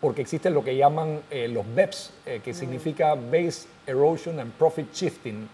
porque 0.00 0.22
existen 0.22 0.54
lo 0.54 0.64
que 0.64 0.76
llaman 0.76 1.20
eh, 1.30 1.46
los 1.48 1.64
BEPS, 1.74 2.12
eh, 2.24 2.40
que 2.42 2.54
significa 2.54 3.14
Base 3.14 3.68
Erosion 3.86 4.40
and 4.40 4.52
Profit 4.52 4.92
Shifting. 4.92 5.48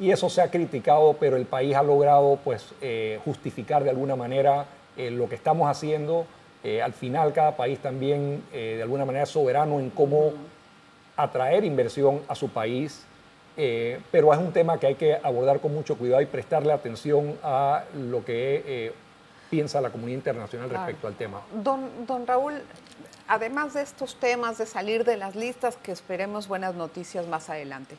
Y 0.00 0.10
eso 0.10 0.28
se 0.28 0.40
ha 0.40 0.50
criticado, 0.50 1.14
pero 1.20 1.36
el 1.36 1.44
país 1.44 1.76
ha 1.76 1.82
logrado 1.82 2.38
pues, 2.42 2.72
eh, 2.80 3.20
justificar 3.24 3.84
de 3.84 3.90
alguna 3.90 4.16
manera 4.16 4.66
lo 4.96 5.28
que 5.28 5.34
estamos 5.34 5.68
haciendo. 5.68 6.24
al 6.82 6.92
final, 6.92 7.32
cada 7.32 7.56
país 7.56 7.80
también 7.80 8.44
de 8.52 8.80
alguna 8.80 9.04
manera 9.04 9.24
es 9.24 9.30
soberano 9.30 9.80
en 9.80 9.90
cómo 9.90 10.32
atraer 11.16 11.64
inversión 11.64 12.22
a 12.28 12.34
su 12.34 12.48
país. 12.48 13.04
pero 13.56 14.32
es 14.32 14.38
un 14.38 14.52
tema 14.52 14.78
que 14.78 14.88
hay 14.88 14.94
que 14.96 15.14
abordar 15.22 15.60
con 15.60 15.72
mucho 15.72 15.96
cuidado 15.96 16.20
y 16.20 16.26
prestarle 16.26 16.72
atención 16.72 17.38
a 17.42 17.84
lo 17.94 18.24
que 18.24 18.92
piensa 19.48 19.80
la 19.80 19.90
comunidad 19.90 20.18
internacional 20.18 20.70
respecto 20.70 21.06
al 21.06 21.14
tema. 21.14 21.40
Don, 21.52 22.06
don 22.06 22.26
Raúl, 22.26 22.60
además 23.28 23.74
de 23.74 23.82
estos 23.82 24.16
temas 24.16 24.58
de 24.58 24.66
salir 24.66 25.04
de 25.04 25.16
las 25.16 25.36
listas, 25.36 25.76
que 25.76 25.92
esperemos 25.92 26.48
buenas 26.48 26.74
noticias 26.74 27.28
más 27.28 27.48
adelante, 27.48 27.96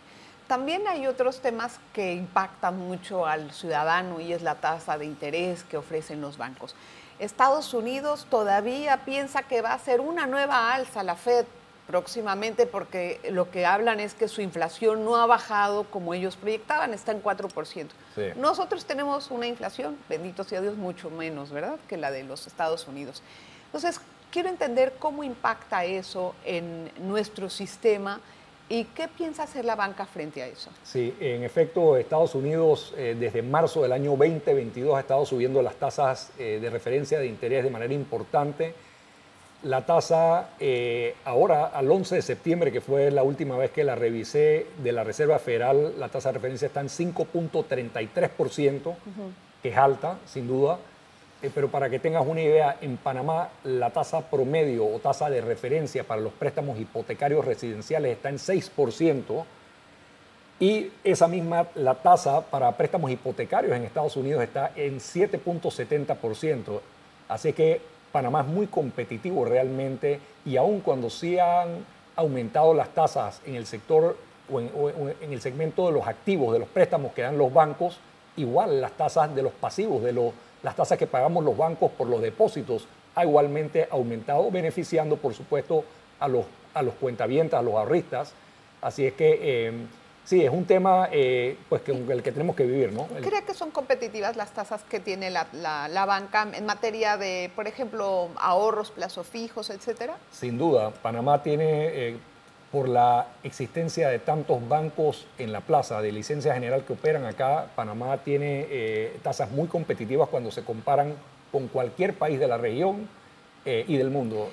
también 0.48 0.88
hay 0.88 1.08
otros 1.08 1.40
temas 1.40 1.80
que 1.94 2.14
impactan 2.14 2.78
mucho 2.78 3.26
al 3.26 3.52
ciudadano 3.52 4.20
y 4.20 4.34
es 4.34 4.42
la 4.42 4.56
tasa 4.56 4.98
de 4.98 5.06
interés 5.06 5.64
que 5.64 5.78
ofrecen 5.78 6.22
los 6.22 6.38
bancos. 6.38 6.76
Estados 7.18 7.74
Unidos 7.74 8.28
todavía 8.30 9.06
piensa 9.06 9.44
que 9.44 9.62
va 9.62 9.74
a 9.74 9.80
ser 9.80 10.02
una 10.02 10.28
nueva 10.28 10.74
alza 10.74 11.02
la 11.02 11.16
Fed 11.16 11.46
próximamente 11.88 12.66
porque 12.66 13.20
lo 13.30 13.52
que 13.52 13.66
hablan 13.66 14.00
es 14.00 14.14
que 14.14 14.28
su 14.28 14.42
inflación 14.42 15.06
no 15.06 15.18
ha 15.18 15.26
bajado 15.26 15.84
como 15.86 16.14
ellos 16.14 16.36
proyectaban, 16.36 16.94
está 16.94 17.12
en 17.12 17.22
4%. 17.22 17.88
Nosotros 18.36 18.86
tenemos 18.86 19.30
una 19.32 19.48
inflación, 19.48 19.98
bendito 20.10 20.44
sea 20.44 20.62
Dios, 20.62 20.76
mucho 20.76 21.10
menos, 21.10 21.52
¿verdad?, 21.52 21.78
que 21.88 21.98
la 21.98 22.12
de 22.12 22.24
los 22.24 22.48
Estados 22.48 22.88
Unidos. 22.88 23.22
Entonces, 23.68 24.00
quiero 24.32 24.50
entender 24.50 24.94
cómo 25.00 25.24
impacta 25.24 25.86
eso 25.86 26.36
en 26.44 26.92
nuestro 27.00 27.50
sistema 27.50 28.20
y 28.68 28.86
qué 28.86 29.08
piensa 29.08 29.44
hacer 29.44 29.64
la 29.64 29.76
banca 29.76 30.06
frente 30.06 30.42
a 30.42 30.48
eso. 30.48 30.72
Sí, 30.84 31.16
en 31.20 31.44
efecto, 31.44 31.98
Estados 31.98 32.34
Unidos 32.34 32.94
eh, 32.98 33.16
desde 33.20 33.44
marzo 33.44 33.84
del 33.84 33.92
año 33.92 34.12
2022 34.12 34.96
ha 34.96 35.02
estado 35.02 35.26
subiendo 35.26 35.62
las 35.62 35.76
tasas 35.76 36.32
eh, 36.40 36.58
de 36.60 36.70
referencia 36.72 37.20
de 37.20 37.28
interés 37.28 37.64
de 37.64 37.70
manera 37.70 37.94
importante 37.94 38.74
la 39.66 39.84
tasa 39.84 40.50
eh, 40.60 41.16
ahora, 41.26 41.66
al 41.66 41.90
11 41.90 42.16
de 42.16 42.22
septiembre, 42.22 42.72
que 42.72 42.82
fue 42.82 43.10
la 43.10 43.24
última 43.24 43.58
vez 43.58 43.72
que 43.72 43.84
la 43.84 43.96
revisé 43.96 44.68
de 44.84 44.92
la 44.92 45.04
Reserva 45.04 45.40
Federal, 45.40 46.00
la 46.00 46.10
tasa 46.10 46.30
de 46.30 46.34
referencia 46.34 46.68
está 46.68 46.82
en 46.82 46.88
5.33%, 46.88 48.96
que 49.64 49.70
es 49.70 49.78
alta, 49.78 50.20
sin 50.28 50.48
duda. 50.48 50.78
Eh, 51.42 51.50
pero 51.54 51.70
para 51.70 51.90
que 51.90 51.98
tengas 51.98 52.28
una 52.28 52.42
idea, 52.42 52.78
en 52.80 52.98
Panamá 52.98 53.50
la 53.64 53.90
tasa 53.90 54.30
promedio 54.30 54.86
o 54.86 55.00
tasa 55.00 55.32
de 55.32 55.42
referencia 55.42 56.04
para 56.04 56.22
los 56.22 56.34
préstamos 56.34 56.80
hipotecarios 56.80 57.44
residenciales 57.44 58.12
está 58.12 58.30
en 58.30 58.38
6%. 58.38 59.46
Y 60.60 60.92
esa 61.04 61.28
misma, 61.28 61.68
la 61.74 61.96
tasa 61.96 62.42
para 62.42 62.72
préstamos 62.74 63.10
hipotecarios 63.10 63.76
en 63.76 63.84
Estados 63.84 64.16
Unidos 64.16 64.44
está 64.44 64.74
en 64.76 65.00
7.70%. 65.00 66.82
Así 67.28 67.54
que 67.54 67.95
Panamá 68.16 68.40
es 68.40 68.48
muy 68.48 68.68
competitivo 68.68 69.44
realmente 69.44 70.22
y 70.46 70.56
aun 70.56 70.80
cuando 70.80 71.10
se 71.10 71.42
han 71.42 71.86
aumentado 72.16 72.74
las 72.74 72.88
tasas 72.94 73.42
en 73.46 73.56
el 73.56 73.66
sector 73.66 74.16
o 74.50 74.62
en, 74.62 75.34
el 75.34 75.42
segmento 75.42 75.88
de 75.88 75.92
los 75.92 76.08
activos, 76.08 76.54
de 76.54 76.60
los 76.60 76.70
préstamos 76.70 77.12
que 77.12 77.24
dan 77.24 77.38
los 77.38 77.52
bancos, 77.52 77.98
igual 78.38 78.80
las 78.80 78.94
tasas 78.94 79.36
de 79.36 79.44
los 79.44 79.52
pasivos, 79.52 80.02
de 80.02 80.14
los, 80.14 80.32
las 80.64 80.78
tasas 80.78 80.98
que 80.98 81.08
pagamos 81.08 81.44
los 81.44 81.58
bancos 81.58 81.92
por 81.92 82.08
los 82.08 82.22
depósitos, 82.22 82.88
ha 83.16 83.26
igualmente 83.26 83.86
aumentado, 83.92 84.50
beneficiando 84.50 85.18
por 85.18 85.34
supuesto 85.34 85.84
a 86.22 86.30
los, 86.30 86.46
a 86.74 86.84
los 86.84 86.94
cuentavientas, 86.94 87.60
a 87.60 87.64
los 87.64 87.74
ahorristas. 87.74 88.34
Así 88.82 89.06
es 89.08 89.12
que 89.12 89.40
eh, 89.42 89.74
Sí, 90.26 90.44
es 90.44 90.50
un 90.52 90.66
tema 90.66 91.08
eh, 91.12 91.56
pues 91.70 91.84
que, 91.84 91.92
el 91.92 92.24
que 92.24 92.32
tenemos 92.32 92.56
que 92.56 92.66
vivir, 92.66 92.92
¿no? 92.92 93.06
¿Cree 93.06 93.44
que 93.44 93.54
son 93.54 93.70
competitivas 93.70 94.36
las 94.36 94.52
tasas 94.52 94.82
que 94.84 95.00
tiene 95.00 95.30
la, 95.30 95.48
la, 95.54 96.06
banca 96.06 96.48
en 96.52 96.66
materia 96.66 97.16
de, 97.16 97.52
por 97.56 97.68
ejemplo, 97.68 98.30
ahorros, 98.38 98.90
plazos 98.90 99.28
fijos, 99.28 99.70
etcétera? 99.70 100.18
Sin 100.32 100.58
duda. 100.58 100.90
Panamá 100.90 101.44
tiene, 101.44 101.66
eh, 101.68 102.18
por 102.72 102.90
la 102.90 103.28
existencia 103.44 104.10
de 104.10 104.18
tantos 104.18 104.68
bancos 104.68 105.28
en 105.38 105.52
la 105.52 105.62
plaza 105.62 106.02
de 106.02 106.12
licencia 106.12 106.56
general 106.56 106.84
que 106.86 106.94
operan 106.94 107.26
acá, 107.26 107.68
Panamá 107.76 108.18
tiene 108.18 108.66
eh, 108.72 109.20
tasas 109.22 109.52
muy 109.52 109.68
competitivas 109.68 110.28
cuando 110.30 110.50
se 110.50 110.64
comparan 110.64 111.14
con 111.52 111.68
cualquier 111.68 112.16
país 112.16 112.40
de 112.40 112.48
la 112.48 112.58
región 112.58 113.08
y 113.66 113.98
del 113.98 114.12
mundo. 114.12 114.52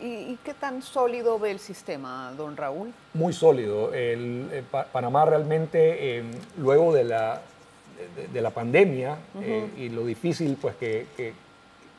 ¿Y, 0.00 0.36
qué 0.44 0.54
tan 0.54 0.82
sólido 0.82 1.38
ve 1.38 1.50
el 1.50 1.58
sistema, 1.58 2.32
don 2.36 2.56
Raúl? 2.56 2.92
Muy 3.14 3.32
sólido. 3.32 3.92
El, 3.92 4.48
eh, 4.52 4.62
Panamá 4.92 5.24
realmente, 5.24 6.18
eh, 6.18 6.24
luego 6.56 6.92
de 6.94 7.04
la, 7.04 7.42
de, 8.32 8.40
la 8.40 8.50
pandemia 8.50 9.18
eh, 9.42 9.68
y 9.76 9.88
lo 9.88 10.04
difícil 10.04 10.56
pues, 10.60 10.76
que, 10.76 11.06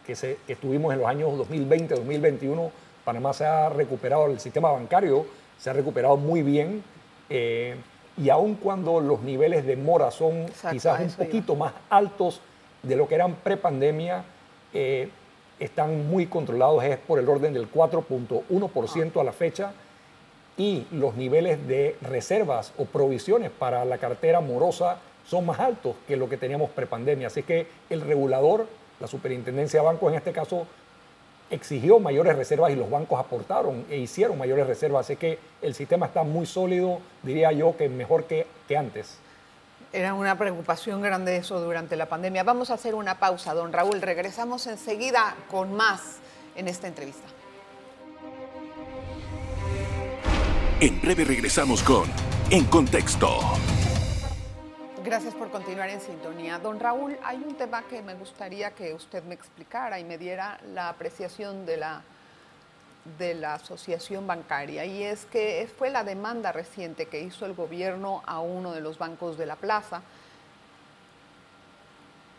que, 0.06 0.16
se, 0.16 0.38
estuvimos 0.48 0.94
en 0.94 1.00
los 1.00 1.08
años 1.08 1.38
2020, 1.38 1.96
2021, 1.96 2.72
Panamá 3.04 3.34
se 3.34 3.46
ha 3.46 3.70
recuperado, 3.70 4.28
el 4.28 4.40
sistema 4.40 4.72
bancario 4.72 5.26
se 5.58 5.70
ha 5.70 5.74
recuperado 5.74 6.18
muy 6.18 6.42
bien. 6.42 6.84
y 7.30 8.30
aun 8.30 8.56
cuando 8.56 9.00
los 9.00 9.22
niveles 9.22 9.66
de 9.66 9.76
mora 9.76 10.10
son 10.12 10.48
quizás 10.72 11.00
un 11.00 11.12
poquito 11.26 11.56
más 11.56 11.74
altos 11.90 12.42
de 12.84 12.96
lo 12.96 13.08
que 13.08 13.16
eran 13.16 13.36
prepandemia, 13.36 14.24
eh, 14.74 15.10
están 15.60 16.10
muy 16.10 16.28
controlados, 16.28 16.84
es 16.84 16.98
por 16.98 17.20
el 17.20 17.28
orden 17.28 17.54
del 17.54 17.72
4.1% 17.72 19.20
a 19.20 19.24
la 19.24 19.32
fecha, 19.32 19.74
y 20.58 20.86
los 20.92 21.16
niveles 21.16 21.66
de 21.68 21.96
reservas 22.02 22.74
o 22.78 22.86
provisiones 22.86 23.50
para 23.50 23.86
la 23.86 23.98
cartera 23.98 24.42
morosa 24.42 24.98
son 25.26 25.46
más 25.46 25.60
altos 25.60 25.96
que 26.06 26.18
lo 26.18 26.28
que 26.28 26.36
teníamos 26.36 26.70
prepandemia. 26.72 27.28
Así 27.28 27.44
que 27.44 27.68
el 27.90 28.02
regulador, 28.02 28.68
la 29.00 29.08
superintendencia 29.08 29.80
de 29.80 29.86
bancos 29.86 30.12
en 30.12 30.18
este 30.18 30.34
caso, 30.34 30.68
exigió 31.50 32.00
mayores 32.00 32.36
reservas 32.36 32.72
y 32.72 32.76
los 32.76 32.90
bancos 32.90 33.20
aportaron 33.20 33.86
e 33.90 33.98
hicieron 33.98 34.38
mayores 34.38 34.68
reservas. 34.68 35.06
Así 35.06 35.16
que 35.16 35.40
el 35.62 35.74
sistema 35.74 36.08
está 36.08 36.24
muy 36.24 36.46
sólido, 36.46 37.00
diría 37.24 37.54
yo 37.54 37.78
que 37.78 37.88
mejor 37.88 38.26
que, 38.26 38.46
que 38.68 38.76
antes. 38.76 39.18
Era 39.92 40.14
una 40.14 40.38
preocupación 40.38 41.02
grande 41.02 41.38
eso 41.38 41.60
durante 41.60 41.96
la 41.96 42.08
pandemia. 42.08 42.44
Vamos 42.44 42.70
a 42.70 42.76
hacer 42.76 42.94
una 42.94 43.18
pausa, 43.18 43.56
don 43.56 43.74
Raúl. 43.74 44.02
Regresamos 44.02 44.68
enseguida 44.68 45.36
con 45.50 45.76
más 45.76 46.20
en 46.56 46.68
esta 46.68 46.88
entrevista. 46.88 47.28
En 50.80 51.02
breve 51.02 51.26
regresamos 51.26 51.82
con 51.82 52.04
En 52.52 52.66
Contexto. 52.66 53.40
Gracias 55.04 55.34
por 55.34 55.50
continuar 55.50 55.90
en 55.90 56.02
sintonía. 56.02 56.60
Don 56.60 56.80
Raúl, 56.80 57.18
hay 57.24 57.38
un 57.38 57.56
tema 57.56 57.82
que 57.90 58.04
me 58.04 58.14
gustaría 58.14 58.72
que 58.72 58.94
usted 58.94 59.24
me 59.24 59.34
explicara 59.34 60.00
y 60.00 60.04
me 60.04 60.20
diera 60.20 60.60
la 60.74 60.90
apreciación 60.90 61.66
de 61.66 61.78
la 61.78 62.04
de 63.18 63.34
la 63.34 63.56
asociación 63.56 64.28
bancaria 64.28 64.86
y 64.86 65.04
es 65.04 65.26
que 65.26 65.70
fue 65.78 65.90
la 65.90 66.04
demanda 66.04 66.52
reciente 66.52 67.08
que 67.08 67.22
hizo 67.22 67.46
el 67.46 67.54
gobierno 67.54 68.22
a 68.26 68.40
uno 68.40 68.74
de 68.74 68.82
los 68.82 68.98
bancos 68.98 69.38
de 69.38 69.46
la 69.46 69.56
plaza 69.56 70.02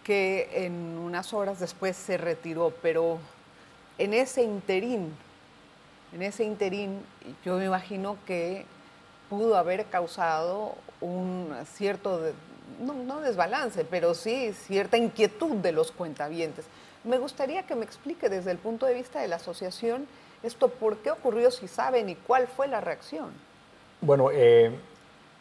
que 0.05 0.67
en 0.67 0.99
unas 0.99 1.33
horas 1.33 1.61
después 1.61 1.97
se 1.97 2.17
retiró, 2.17 2.73
pero 2.83 3.19
en 3.99 4.15
ese 4.15 4.43
interín, 4.43 5.15
en 6.13 6.23
ese 6.23 6.45
interín 6.45 7.03
yo 7.45 7.57
me 7.57 7.67
imagino 7.67 8.17
que 8.27 8.65
pudo 9.29 9.57
haber 9.57 9.87
causado 9.87 10.75
un 11.01 11.55
cierto 11.75 12.33
no, 12.81 12.95
no 12.95 13.21
desbalance, 13.21 13.85
pero 13.85 14.15
sí 14.15 14.53
cierta 14.53 14.97
inquietud 14.97 15.57
de 15.57 15.73
los 15.73 15.93
cuentavientes. 15.93 16.65
Me 17.05 17.19
gustaría 17.19 17.65
que 17.65 17.75
me 17.75 17.85
explique 17.85 18.29
desde 18.29 18.51
el 18.51 18.59
punto 18.59 18.87
de 18.87 18.95
vista 18.95 19.21
de 19.21 19.29
la 19.29 19.37
asociación 19.37 20.07
esto, 20.43 20.69
por 20.69 20.99
qué 20.99 21.11
ocurrió, 21.11 21.51
si 21.51 21.69
saben, 21.69 22.09
y 22.09 22.15
cuál 22.15 22.47
fue 22.47 22.67
la 22.67 22.81
reacción. 22.81 23.31
Bueno, 24.01 24.31
eh, 24.33 24.71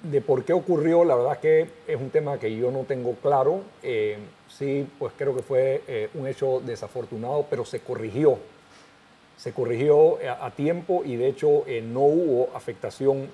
de 0.04 0.22
por 0.22 0.44
qué 0.44 0.54
ocurrió, 0.54 1.06
la 1.06 1.16
verdad 1.16 1.40
que 1.40 1.70
es 1.88 1.96
un 2.00 2.10
tema 2.10 2.38
que 2.38 2.54
yo 2.56 2.72
no 2.72 2.84
tengo 2.84 3.16
claro. 3.16 3.62
Eh, 3.82 4.18
sí, 4.50 4.88
pues 5.00 5.14
creo 5.18 5.36
que 5.36 5.42
fue 5.42 5.84
eh, 5.88 6.10
un 6.14 6.28
hecho 6.28 6.60
desafortunado, 6.60 7.46
pero 7.50 7.64
se 7.64 7.80
corrigió. 7.80 8.38
Se 9.38 9.54
corrigió 9.54 10.18
a, 10.42 10.52
tiempo 10.52 11.04
y 11.06 11.16
de 11.16 11.30
hecho 11.30 11.64
no 11.84 12.02
hubo 12.02 12.50
afectación 12.54 13.30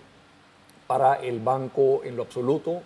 para 0.85 1.15
el 1.15 1.39
banco 1.39 2.03
en 2.03 2.15
lo 2.15 2.21
absoluto. 2.21 2.83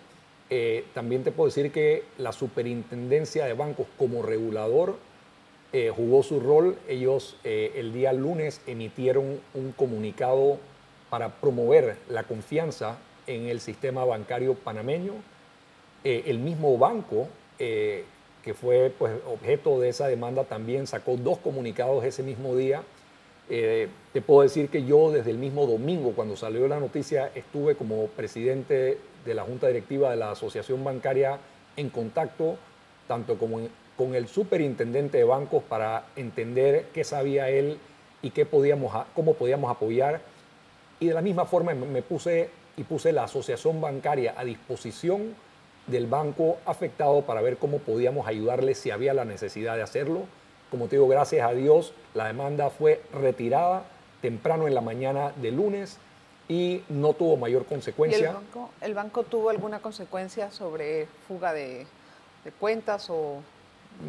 también 0.94 1.22
te 1.22 1.30
puedo 1.30 1.48
decir 1.48 1.70
que 1.70 2.04
la 2.16 2.32
superintendencia 2.32 3.44
de 3.44 3.52
bancos 3.52 3.86
como 3.98 4.22
regulador 4.22 4.96
jugó 5.96 6.22
su 6.22 6.40
rol. 6.40 6.76
Ellos 6.88 7.36
el 7.44 7.92
día 7.92 8.12
lunes 8.12 8.60
emitieron 8.66 9.40
un 9.54 9.72
comunicado 9.72 10.58
para 11.10 11.28
promover 11.28 11.96
la 12.08 12.22
confianza 12.22 12.96
en 13.26 13.46
el 13.46 13.60
sistema 13.60 14.04
bancario 14.04 14.54
panameño. 14.54 15.14
Eh, 16.04 16.24
el 16.26 16.38
mismo 16.38 16.78
banco 16.78 17.28
eh, 17.58 18.04
que 18.42 18.54
fue 18.54 18.92
pues, 18.98 19.12
objeto 19.26 19.80
de 19.80 19.90
esa 19.90 20.06
demanda 20.06 20.44
también 20.44 20.86
sacó 20.86 21.16
dos 21.16 21.38
comunicados 21.38 22.04
ese 22.04 22.22
mismo 22.22 22.56
día. 22.56 22.82
Eh, 23.50 23.88
te 24.12 24.22
puedo 24.22 24.42
decir 24.42 24.68
que 24.68 24.84
yo 24.84 25.10
desde 25.10 25.30
el 25.30 25.38
mismo 25.38 25.66
domingo, 25.66 26.12
cuando 26.14 26.36
salió 26.36 26.66
la 26.68 26.78
noticia, 26.78 27.30
estuve 27.34 27.74
como 27.74 28.06
presidente 28.06 28.98
de 29.24 29.34
la 29.34 29.42
Junta 29.42 29.66
Directiva 29.66 30.10
de 30.10 30.16
la 30.16 30.30
Asociación 30.30 30.82
Bancaria 30.84 31.38
en 31.76 31.90
contacto 31.90 32.56
tanto 33.08 33.36
como 33.36 33.60
con 34.00 34.14
el 34.14 34.28
superintendente 34.28 35.18
de 35.18 35.24
bancos 35.24 35.62
para 35.62 36.06
entender 36.16 36.86
qué 36.94 37.04
sabía 37.04 37.50
él 37.50 37.76
y 38.22 38.30
qué 38.30 38.46
podíamos, 38.46 38.94
cómo 39.14 39.34
podíamos 39.34 39.70
apoyar. 39.70 40.22
Y 41.00 41.08
de 41.08 41.12
la 41.12 41.20
misma 41.20 41.44
forma 41.44 41.74
me 41.74 42.00
puse 42.00 42.48
y 42.78 42.84
puse 42.84 43.12
la 43.12 43.24
asociación 43.24 43.82
bancaria 43.82 44.32
a 44.38 44.44
disposición 44.44 45.34
del 45.86 46.06
banco 46.06 46.56
afectado 46.64 47.20
para 47.26 47.42
ver 47.42 47.58
cómo 47.58 47.76
podíamos 47.76 48.26
ayudarle 48.26 48.74
si 48.74 48.90
había 48.90 49.12
la 49.12 49.26
necesidad 49.26 49.76
de 49.76 49.82
hacerlo. 49.82 50.22
Como 50.70 50.86
te 50.86 50.96
digo, 50.96 51.06
gracias 51.06 51.46
a 51.46 51.52
Dios, 51.52 51.92
la 52.14 52.28
demanda 52.28 52.70
fue 52.70 53.02
retirada 53.12 53.84
temprano 54.22 54.66
en 54.66 54.74
la 54.74 54.80
mañana 54.80 55.34
de 55.42 55.50
lunes 55.50 55.98
y 56.48 56.84
no 56.88 57.12
tuvo 57.12 57.36
mayor 57.36 57.66
consecuencia. 57.66 58.34
el, 58.80 58.94
banco, 58.94 59.24
tuvo 59.24 59.50
alguna 59.50 59.80
consecuencia 59.80 60.50
sobre 60.50 61.06
fuga 61.28 61.52
de, 61.52 61.86
de 62.46 62.52
cuentas 62.52 63.10
o 63.10 63.42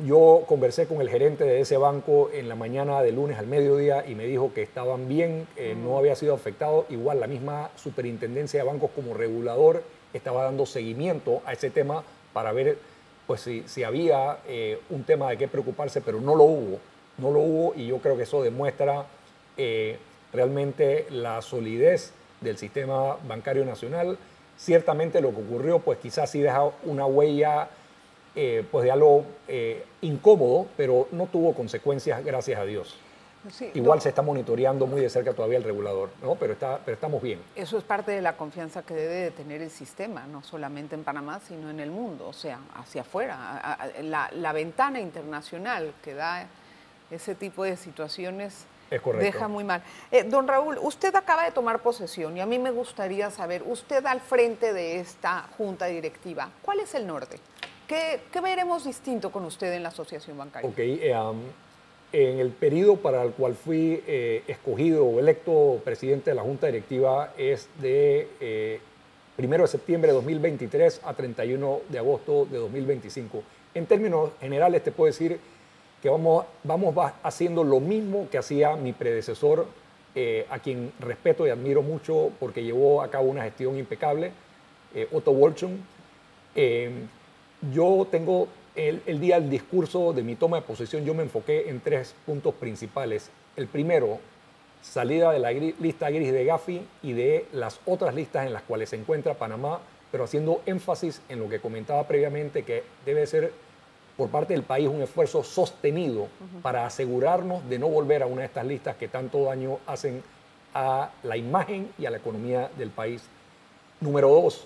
yo 0.05 0.43
conversé 0.47 0.87
con 0.87 1.01
el 1.01 1.09
gerente 1.09 1.43
de 1.43 1.61
ese 1.61 1.77
banco 1.77 2.29
en 2.33 2.49
la 2.49 2.55
mañana 2.55 3.01
de 3.01 3.11
lunes 3.11 3.37
al 3.37 3.47
mediodía 3.47 4.05
y 4.07 4.15
me 4.15 4.25
dijo 4.25 4.53
que 4.53 4.61
estaban 4.61 5.07
bien, 5.07 5.47
no 5.83 5.97
había 5.97 6.15
sido 6.15 6.33
afectado. 6.33 6.85
Igual 6.89 7.19
la 7.19 7.27
misma 7.27 7.69
superintendencia 7.75 8.61
de 8.61 8.67
bancos 8.67 8.91
como 8.95 9.13
regulador 9.13 9.83
estaba 10.13 10.43
dando 10.43 10.65
seguimiento 10.65 11.41
a 11.45 11.53
ese 11.53 11.69
tema 11.69 12.03
para 12.33 12.51
ver 12.51 12.77
pues, 13.27 13.47
si, 13.65 13.83
había 13.83 14.39
eh, 14.47 14.79
un 14.89 15.03
tema 15.03 15.29
de 15.29 15.37
qué 15.37 15.47
preocuparse, 15.47 16.01
pero 16.01 16.19
no 16.19 16.35
lo 16.35 16.43
hubo. 16.43 16.79
No 17.17 17.31
lo 17.31 17.39
hubo 17.39 17.73
y 17.75 17.87
yo 17.87 17.99
creo 17.99 18.17
que 18.17 18.23
eso 18.23 18.41
demuestra 18.41 19.05
eh, 19.57 19.97
realmente 20.33 21.07
la 21.09 21.41
solidez 21.41 22.13
del 22.41 22.57
sistema 22.57 23.17
bancario 23.27 23.63
nacional. 23.65 24.17
Ciertamente 24.57 25.21
lo 25.21 25.31
que 25.31 25.41
ocurrió, 25.41 25.79
pues 25.79 25.99
quizás 25.99 26.29
sí 26.29 26.41
deja 26.41 26.71
una 26.83 27.05
huella 27.05 27.69
eh, 28.35 28.65
pues 28.71 28.85
de 28.85 28.91
algo 28.91 29.25
eh, 29.47 29.83
incómodo, 30.01 30.67
pero 30.77 31.07
no 31.11 31.27
tuvo 31.27 31.53
consecuencias, 31.53 32.23
gracias 32.23 32.59
a 32.59 32.63
Dios. 32.63 32.97
Igual 33.73 33.99
se 34.01 34.09
está 34.09 34.21
monitoreando 34.21 34.85
muy 34.85 35.01
de 35.01 35.09
cerca 35.09 35.33
todavía 35.33 35.57
el 35.57 35.63
regulador, 35.63 36.11
¿no? 36.21 36.35
pero, 36.35 36.53
está, 36.53 36.79
pero 36.85 36.93
estamos 36.93 37.21
bien. 37.21 37.39
Eso 37.55 37.77
es 37.77 37.83
parte 37.83 38.11
de 38.11 38.21
la 38.21 38.37
confianza 38.37 38.83
que 38.83 38.93
debe 38.93 39.15
de 39.15 39.31
tener 39.31 39.61
el 39.61 39.71
sistema, 39.71 40.27
no 40.27 40.43
solamente 40.43 40.93
en 40.93 41.03
Panamá, 41.03 41.39
sino 41.47 41.69
en 41.71 41.79
el 41.79 41.89
mundo, 41.89 42.27
o 42.27 42.33
sea, 42.33 42.59
hacia 42.75 43.01
afuera. 43.01 43.77
La, 44.03 44.53
ventana 44.53 44.99
internacional 44.99 45.93
que 46.03 46.13
da 46.13 46.45
ese 47.09 47.33
tipo 47.33 47.63
de 47.63 47.77
situaciones 47.77 48.67
deja 49.19 49.47
muy 49.47 49.63
mal. 49.63 49.81
Eh, 50.11 50.23
don 50.23 50.47
Raúl, 50.47 50.77
usted 50.79 51.15
acaba 51.15 51.45
de 51.45 51.51
tomar 51.51 51.79
posesión 51.79 52.37
y 52.37 52.41
a 52.41 52.45
mí 52.45 52.59
me 52.59 52.69
gustaría 52.69 53.31
saber, 53.31 53.63
usted 53.65 54.05
al 54.05 54.19
frente 54.19 54.71
de 54.71 54.99
esta 54.99 55.47
junta 55.57 55.87
directiva, 55.87 56.49
¿cuál 56.61 56.81
es 56.81 56.93
el 56.93 57.07
norte? 57.07 57.39
¿Qué, 57.91 58.39
veremos 58.39 58.85
distinto 58.85 59.33
con 59.33 59.43
usted 59.43 59.73
en 59.73 59.83
la 59.83 59.89
asociación 59.89 60.37
bancaria? 60.37 60.69
Ok, 60.69 60.79
eh, 60.79 61.13
en 62.13 62.39
el 62.39 62.51
periodo 62.51 62.95
para 62.95 63.21
el 63.21 63.31
cual 63.31 63.53
fui 63.53 64.01
eh, 64.07 64.43
escogido 64.47 65.05
o 65.05 65.19
electo 65.19 65.81
presidente 65.83 66.29
de 66.29 66.35
la 66.37 66.41
Junta 66.41 66.67
Directiva 66.67 67.33
es 67.37 67.67
de 67.81 68.29
eh, 68.39 68.79
1 69.37 69.57
de 69.57 69.67
septiembre 69.67 70.07
de 70.07 70.13
2023 70.13 71.01
a 71.03 71.13
31 71.13 71.81
de 71.89 71.99
agosto 71.99 72.45
de 72.45 72.59
2025. 72.59 73.43
En 73.73 73.85
términos 73.85 74.31
generales 74.39 74.85
te 74.85 74.93
puedo 74.93 75.07
decir 75.07 75.37
que 76.01 76.07
vamos, 76.07 76.45
vamos 76.63 76.95
haciendo 77.23 77.61
lo 77.65 77.81
mismo 77.81 78.29
que 78.31 78.37
hacía 78.37 78.73
mi 78.77 78.93
predecesor, 78.93 79.67
eh, 80.15 80.45
a 80.49 80.59
quien 80.59 80.93
respeto 81.01 81.45
y 81.45 81.49
admiro 81.49 81.81
mucho 81.81 82.31
porque 82.39 82.63
llevó 82.63 83.01
a 83.01 83.09
cabo 83.09 83.25
una 83.25 83.43
gestión 83.43 83.77
impecable, 83.77 84.31
Otto 85.11 85.31
Wolchum 85.31 85.77
yo 87.73 88.07
tengo 88.09 88.47
el, 88.75 89.19
día 89.19 89.39
del 89.39 89.49
discurso 89.49 90.13
de 90.13 90.23
mi 90.23 90.35
toma 90.35 90.57
de 90.57 90.63
posesión, 90.63 91.05
yo 91.05 91.13
me 91.13 91.23
enfoqué 91.23 91.69
en 91.69 91.79
tres 91.81 92.15
puntos 92.25 92.53
principales. 92.55 93.29
El 93.55 93.67
primero, 93.67 94.19
salida 94.81 95.31
de 95.31 95.39
la 95.39 95.51
lista 95.51 96.09
gris 96.09 96.31
de 96.31 96.45
Gafi 96.45 96.81
y 97.03 97.13
de 97.13 97.45
las 97.53 97.79
otras 97.85 98.15
listas 98.15 98.47
en 98.47 98.53
las 98.53 98.63
cuales 98.63 98.89
se 98.89 98.95
encuentra 98.95 99.35
Panamá, 99.35 99.79
pero 100.11 100.23
haciendo 100.23 100.61
énfasis 100.65 101.21
en 101.29 101.39
lo 101.39 101.49
que 101.49 101.59
comentaba 101.59 102.07
previamente, 102.07 102.63
que 102.63 102.83
debe 103.05 103.27
ser 103.27 103.53
por 104.17 104.29
parte 104.29 104.53
del 104.53 104.63
país 104.63 104.87
un 104.87 105.01
esfuerzo 105.01 105.43
sostenido 105.43 106.27
para 106.61 106.85
asegurarnos 106.85 107.67
de 107.69 107.79
no 107.79 107.87
volver 107.87 108.23
a 108.23 108.27
una 108.27 108.41
de 108.41 108.47
estas 108.47 108.65
listas 108.65 108.95
que 108.95 109.07
tanto 109.07 109.43
daño 109.45 109.79
hacen 109.87 110.23
a 110.73 111.11
la 111.23 111.37
imagen 111.37 111.91
y 111.97 112.05
a 112.05 112.11
la 112.11 112.17
economía 112.17 112.69
del 112.77 112.89
país. 112.89 113.23
Número 113.99 114.29
dos, 114.29 114.65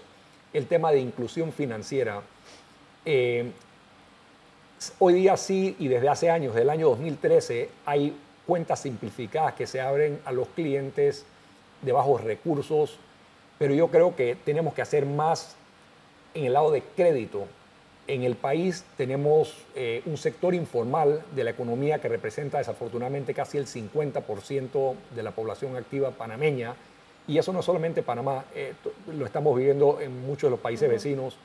el 0.54 0.68
tema 0.68 0.92
de 0.92 1.00
inclusión 1.00 1.52
financiera. 1.52 2.22
Eh, 3.06 3.52
hoy 4.98 5.14
día 5.14 5.38
sí, 5.38 5.76
y 5.78 5.88
desde 5.88 6.10
hace 6.10 6.30
años, 6.32 6.54
desde 6.54 6.64
el 6.64 6.70
año 6.72 6.90
2013, 6.90 7.70
hay 7.86 8.18
cuentas 8.48 8.82
simplificadas 8.82 9.54
que 9.54 9.68
se 9.68 9.80
abren 9.80 10.20
a 10.26 10.32
los 10.32 10.48
clientes 10.50 11.26
de 11.82 11.92
bajos 11.92 12.24
recursos, 12.24 12.98
pero 13.60 13.74
yo 13.74 13.90
creo 13.90 14.16
que 14.16 14.36
tenemos 14.44 14.74
que 14.74 14.82
hacer 14.82 15.06
más 15.06 15.56
en 16.34 16.46
el 16.46 16.54
lado 16.54 16.72
de 16.72 16.82
crédito. 16.96 17.46
En 18.08 18.24
el 18.24 18.36
país 18.36 18.84
tenemos 18.98 19.56
eh, 19.76 20.02
un 20.06 20.18
sector 20.18 20.54
informal 20.54 21.24
de 21.36 21.44
la 21.44 21.52
economía 21.52 22.00
que 22.00 22.08
representa 22.08 22.58
desafortunadamente 22.58 23.34
casi 23.34 23.58
el 23.58 23.68
50% 23.68 24.96
de 25.16 25.24
la 25.24 25.32
población 25.32 25.76
activa 25.76 26.12
panameña, 26.12 26.76
y 27.28 27.38
eso 27.38 27.52
no 27.52 27.60
es 27.60 27.66
solamente 27.66 28.04
Panamá, 28.04 28.46
eh, 28.54 28.74
lo 29.08 29.26
estamos 29.26 29.58
viviendo 29.58 30.00
en 30.02 30.26
muchos 30.26 30.48
de 30.48 30.52
los 30.52 30.60
países 30.60 30.90
vecinos 30.90 31.38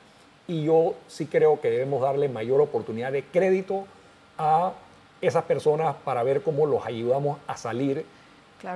y 0.51 0.65
yo 0.65 0.95
sí 1.07 1.27
creo 1.27 1.61
que 1.61 1.71
debemos 1.71 2.01
darle 2.01 2.27
mayor 2.27 2.59
oportunidad 2.59 3.13
de 3.13 3.23
crédito 3.23 3.85
a 4.37 4.73
esas 5.21 5.45
personas 5.45 5.95
para 6.03 6.23
ver 6.23 6.41
cómo 6.41 6.65
los 6.65 6.85
ayudamos 6.85 7.39
a 7.47 7.55
salir 7.55 8.05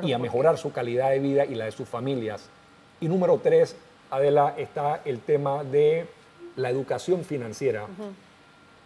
y 0.01 0.13
a 0.13 0.17
mejorar 0.17 0.57
su 0.57 0.71
calidad 0.71 1.09
de 1.09 1.19
vida 1.19 1.43
y 1.43 1.53
la 1.53 1.65
de 1.65 1.73
sus 1.73 1.89
familias. 1.89 2.49
Y 3.01 3.09
número 3.09 3.41
tres, 3.43 3.75
Adela, 4.09 4.53
está 4.57 5.01
el 5.03 5.19
tema 5.19 5.65
de 5.65 6.07
la 6.55 6.69
educación 6.69 7.25
financiera. 7.25 7.87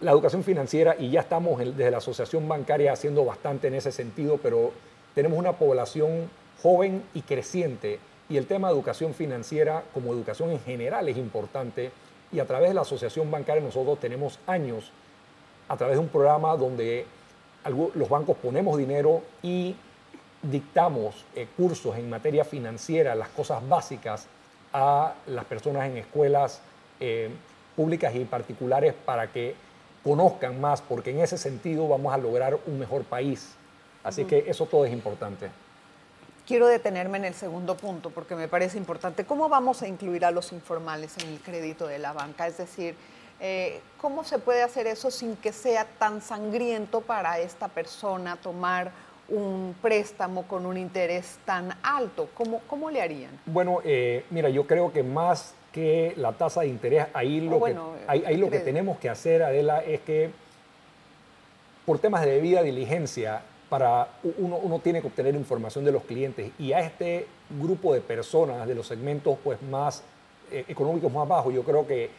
La 0.01 0.09
educación 0.09 0.43
financiera, 0.43 0.95
y 0.97 1.11
ya 1.11 1.19
estamos 1.19 1.59
desde 1.59 1.91
la 1.91 1.97
Asociación 1.97 2.47
Bancaria 2.47 2.91
haciendo 2.91 3.23
bastante 3.23 3.67
en 3.67 3.75
ese 3.75 3.91
sentido, 3.91 4.39
pero 4.41 4.71
tenemos 5.13 5.37
una 5.37 5.53
población 5.53 6.27
joven 6.63 7.03
y 7.13 7.21
creciente. 7.21 7.99
Y 8.29 8.37
el 8.37 8.47
tema 8.47 8.69
de 8.69 8.73
educación 8.73 9.13
financiera, 9.13 9.83
como 9.93 10.11
educación 10.11 10.49
en 10.49 10.59
general, 10.61 11.07
es 11.07 11.17
importante 11.17 11.91
y 12.31 12.39
a 12.39 12.45
través 12.45 12.69
de 12.69 12.75
la 12.75 12.81
Asociación 12.81 13.29
Bancaria 13.31 13.63
nosotros 13.63 13.99
tenemos 13.99 14.39
años, 14.47 14.91
a 15.67 15.77
través 15.77 15.95
de 15.95 15.99
un 15.99 16.09
programa 16.09 16.55
donde 16.55 17.05
los 17.95 18.09
bancos 18.09 18.37
ponemos 18.37 18.77
dinero 18.77 19.21
y 19.41 19.75
dictamos 20.41 21.25
eh, 21.35 21.47
cursos 21.57 21.97
en 21.97 22.09
materia 22.09 22.45
financiera, 22.45 23.13
las 23.15 23.29
cosas 23.29 23.67
básicas 23.67 24.27
a 24.71 25.13
las 25.27 25.45
personas 25.45 25.89
en 25.89 25.97
escuelas 25.97 26.61
eh, 26.99 27.29
públicas 27.75 28.15
y 28.15 28.25
particulares 28.25 28.93
para 29.05 29.31
que 29.31 29.55
conozcan 30.03 30.59
más, 30.61 30.81
porque 30.81 31.11
en 31.11 31.19
ese 31.19 31.37
sentido 31.37 31.87
vamos 31.87 32.13
a 32.13 32.17
lograr 32.17 32.57
un 32.65 32.79
mejor 32.79 33.03
país. 33.03 33.55
Así 34.03 34.23
que 34.25 34.45
eso 34.47 34.65
todo 34.65 34.85
es 34.85 34.93
importante. 34.93 35.49
Quiero 36.49 36.65
detenerme 36.65 37.19
en 37.19 37.25
el 37.25 37.35
segundo 37.35 37.77
punto 37.77 38.09
porque 38.09 38.33
me 38.33 38.47
parece 38.47 38.79
importante. 38.79 39.23
¿Cómo 39.23 39.49
vamos 39.49 39.83
a 39.83 39.87
incluir 39.87 40.25
a 40.25 40.31
los 40.31 40.51
informales 40.51 41.15
en 41.19 41.29
el 41.29 41.39
crédito 41.41 41.85
de 41.85 41.99
la 41.99 42.11
banca? 42.11 42.47
Es 42.47 42.57
decir, 42.57 42.95
Eh, 43.39 43.79
¿Cómo 44.01 44.23
se 44.23 44.39
puede 44.39 44.63
hacer 44.63 44.87
eso 44.87 45.11
sin 45.11 45.35
que 45.37 45.53
sea 45.53 45.85
tan 45.85 46.21
sangriento 46.21 47.01
para 47.01 47.39
esta 47.39 47.67
persona 47.67 48.35
tomar 48.35 48.91
un 49.29 49.75
préstamo 49.81 50.43
con 50.47 50.65
un 50.65 50.75
interés 50.75 51.37
tan 51.45 51.73
alto? 51.83 52.27
¿Cómo, 52.33 52.61
cómo 52.67 52.89
le 52.89 53.01
harían? 53.01 53.39
Bueno, 53.45 53.79
eh, 53.85 54.25
mira, 54.29 54.49
yo 54.49 54.65
creo 54.65 54.91
que 54.91 55.03
más 55.03 55.53
que 55.71 56.13
la 56.17 56.33
tasa 56.33 56.61
de 56.61 56.67
interés, 56.67 57.05
ahí 57.13 57.39
lo, 57.39 57.63
que, 57.63 57.77
ahí, 58.07 58.37
lo 58.37 58.49
que 58.49 58.59
tenemos 58.59 58.97
que 58.97 59.07
hacer, 59.07 59.43
Adela, 59.43 59.83
es 59.83 60.01
que 60.01 60.31
por 61.85 61.99
temas 61.99 62.25
de 62.25 62.31
debida 62.31 62.61
diligencia, 62.61 63.41
para 63.69 64.09
uno, 64.37 64.57
uno, 64.57 64.79
tiene 64.79 65.01
que 65.01 65.07
obtener 65.07 65.35
información 65.35 65.85
de 65.85 65.91
los 65.91 66.03
clientes 66.03 66.51
y 66.57 66.73
a 66.73 66.79
este 66.79 67.27
grupo 67.61 67.93
de 67.93 68.01
personas 68.01 68.67
de 68.67 68.75
los 68.75 68.87
segmentos 68.87 69.37
pues, 69.43 69.61
más 69.61 70.03
eh, 70.51 70.65
económicos 70.67 71.11
más 71.13 71.27
bajos, 71.27 71.53
yo 71.53 71.63
creo 71.63 71.85
que 71.85 72.09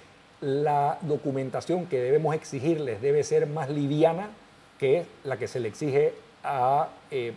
la 0.40 0.98
documentación 1.02 1.86
que 1.86 2.00
debemos 2.00 2.34
exigirles 2.34 3.02
debe 3.02 3.24
ser 3.24 3.46
más 3.46 3.68
liviana 3.68 4.30
que 4.78 5.04
la 5.24 5.36
que 5.36 5.48
se 5.48 5.60
le 5.60 5.68
exige 5.68 6.14
a 6.44 6.88
eh, 7.10 7.34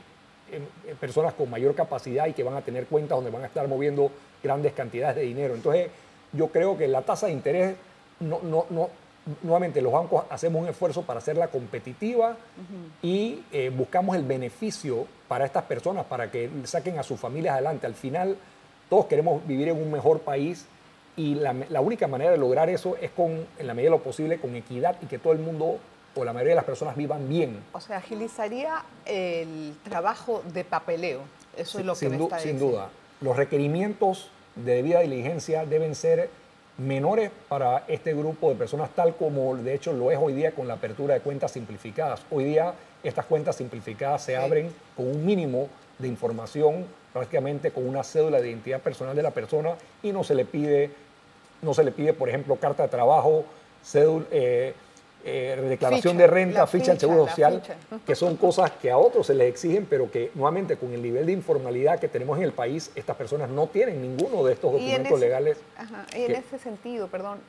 em, 0.52 0.64
eh, 0.86 0.96
personas 1.00 1.34
con 1.34 1.50
mayor 1.50 1.74
capacidad 1.74 2.28
y 2.28 2.34
que 2.34 2.44
van 2.44 2.56
a 2.56 2.62
tener 2.62 2.86
cuentas 2.86 3.18
donde 3.18 3.32
van 3.32 3.44
a 3.44 3.48
estar 3.48 3.68
moviendo 3.68 4.12
grandes 4.42 4.74
cantidades 4.74 5.16
de 5.16 5.24
dinero. 5.24 5.56
Entonces, 5.56 5.90
yo 6.32 6.48
creo 6.48 6.78
que 6.78 6.88
la 6.88 7.02
tasa 7.02 7.28
de 7.28 7.34
interés, 7.34 7.76
no, 8.20 8.40
no, 8.44 8.66
no, 8.70 8.90
nuevamente 9.42 9.82
los 9.82 9.94
bancos 9.94 10.26
hacemos 10.30 10.62
un 10.62 10.70
esfuerzo 10.70 11.04
para 11.04 11.20
hacerla 11.20 11.48
competitiva 11.48 12.36
y 13.02 13.44
eh, 13.52 13.72
buscamos 13.76 14.16
el 14.16 14.24
beneficio 14.24 15.08
para 15.28 15.46
estas 15.46 15.64
personas, 15.64 16.06
para 16.06 16.30
que 16.30 16.50
saquen 16.66 17.00
a 17.00 17.04
sus 17.04 17.20
familias 17.20 17.54
adelante. 17.54 17.88
Al 17.88 17.96
final, 17.96 18.38
todos 18.90 19.06
queremos 19.06 19.46
vivir 19.48 19.70
en 19.70 19.82
un 19.82 19.92
mejor 19.92 20.20
país 20.20 20.66
y 21.16 21.36
la, 21.36 21.54
la 21.70 21.82
única 21.82 22.08
manera 22.08 22.32
de 22.32 22.38
lograr 22.38 22.70
eso 22.70 22.98
es 23.00 23.12
con, 23.12 23.46
en 23.58 23.68
la 23.68 23.74
medida 23.74 23.92
de 23.92 23.98
lo 23.98 24.04
posible, 24.04 24.40
con 24.40 24.56
equidad 24.56 24.98
y 25.02 25.06
que 25.06 25.20
todo 25.20 25.34
el 25.34 25.40
mundo 25.40 25.80
o 26.16 26.24
la 26.24 26.34
mayoría 26.34 26.52
de 26.52 26.58
las 26.58 26.66
personas 26.66 26.96
vivan 26.96 27.28
bien. 27.28 27.64
O 27.72 27.80
sea, 27.80 27.98
agilizaría 27.98 28.84
el 29.06 29.76
trabajo 29.84 30.44
de 30.54 30.64
papeleo. 30.64 31.22
Eso 31.58 31.80
es 31.80 31.86
lo 31.86 31.96
que 31.96 32.10
me 32.10 32.18
está 32.18 32.40
sin 32.40 32.60
duda. 32.60 32.90
Los 33.22 33.38
requerimientos 33.38 34.30
de 34.56 34.76
debida 34.76 35.00
diligencia 35.00 35.66
deben 35.66 35.96
ser 35.96 36.30
menores 36.78 37.32
para 37.48 37.84
este 37.88 38.14
grupo 38.14 38.50
de 38.50 38.56
personas, 38.56 38.90
tal 38.96 39.16
como 39.16 39.56
de 39.56 39.76
hecho 39.76 39.94
lo 39.94 40.12
es 40.12 40.18
hoy 40.20 40.34
día 40.34 40.52
con 40.52 40.68
la 40.68 40.76
apertura 40.76 41.14
de 41.14 41.22
cuentas 41.22 41.52
simplificadas. 41.52 42.22
Hoy 42.32 42.46
día 42.46 42.74
estas 43.04 43.26
cuentas 43.26 43.56
simplificadas 43.56 44.24
se 44.24 44.36
abren 44.36 44.74
con 44.96 45.08
un 45.08 45.26
mínimo 45.26 45.68
de 46.00 46.08
información, 46.08 46.86
prácticamente 47.12 47.72
con 47.72 47.88
una 47.88 48.04
cédula 48.04 48.42
de 48.42 48.50
identidad 48.50 48.82
personal 48.82 49.16
de 49.16 49.22
la 49.22 49.32
persona 49.32 49.76
y 50.02 50.12
no 50.12 50.24
se 50.24 50.34
le 50.34 50.46
pide, 50.46 50.90
no 51.62 51.74
se 51.74 51.84
le 51.84 51.92
pide 51.92 52.14
por 52.14 52.30
ejemplo, 52.30 52.56
carta 52.56 52.84
de 52.84 52.90
trabajo, 52.90 53.46
cédula, 53.84 54.26
eh, 54.32 54.74
eh, 55.24 55.58
declaración 55.70 56.18
de 56.18 56.28
renta, 56.28 56.68
ficha, 56.68 56.92
del 56.92 57.00
Seguro 57.00 57.28
Social, 57.28 57.62
que 58.06 58.16
son 58.16 58.36
cosas 58.38 58.72
que 58.72 58.92
a 58.92 58.98
otros 58.98 59.28
se 59.28 59.34
les 59.34 59.50
exigen, 59.50 59.86
pero 59.90 60.10
que 60.12 60.32
nuevamente 60.36 60.78
con 60.78 60.94
el 60.94 61.02
nivel 61.02 61.26
de 61.26 61.32
informalidad 61.32 62.00
que 62.00 62.08
tenemos 62.08 62.38
en 62.38 62.44
el 62.44 62.52
país, 62.52 62.92
estas 62.96 63.16
personas 63.16 63.50
no 63.50 63.68
tienen 63.68 64.02
ninguno 64.02 64.44
de 64.44 64.54
estos 64.54 64.72
documentos 64.72 65.20
legales. 65.20 65.58
y 66.16 66.24
en 66.24 66.36
ese 66.36 66.60
sentido, 66.60 67.08
perdón, 67.08 67.40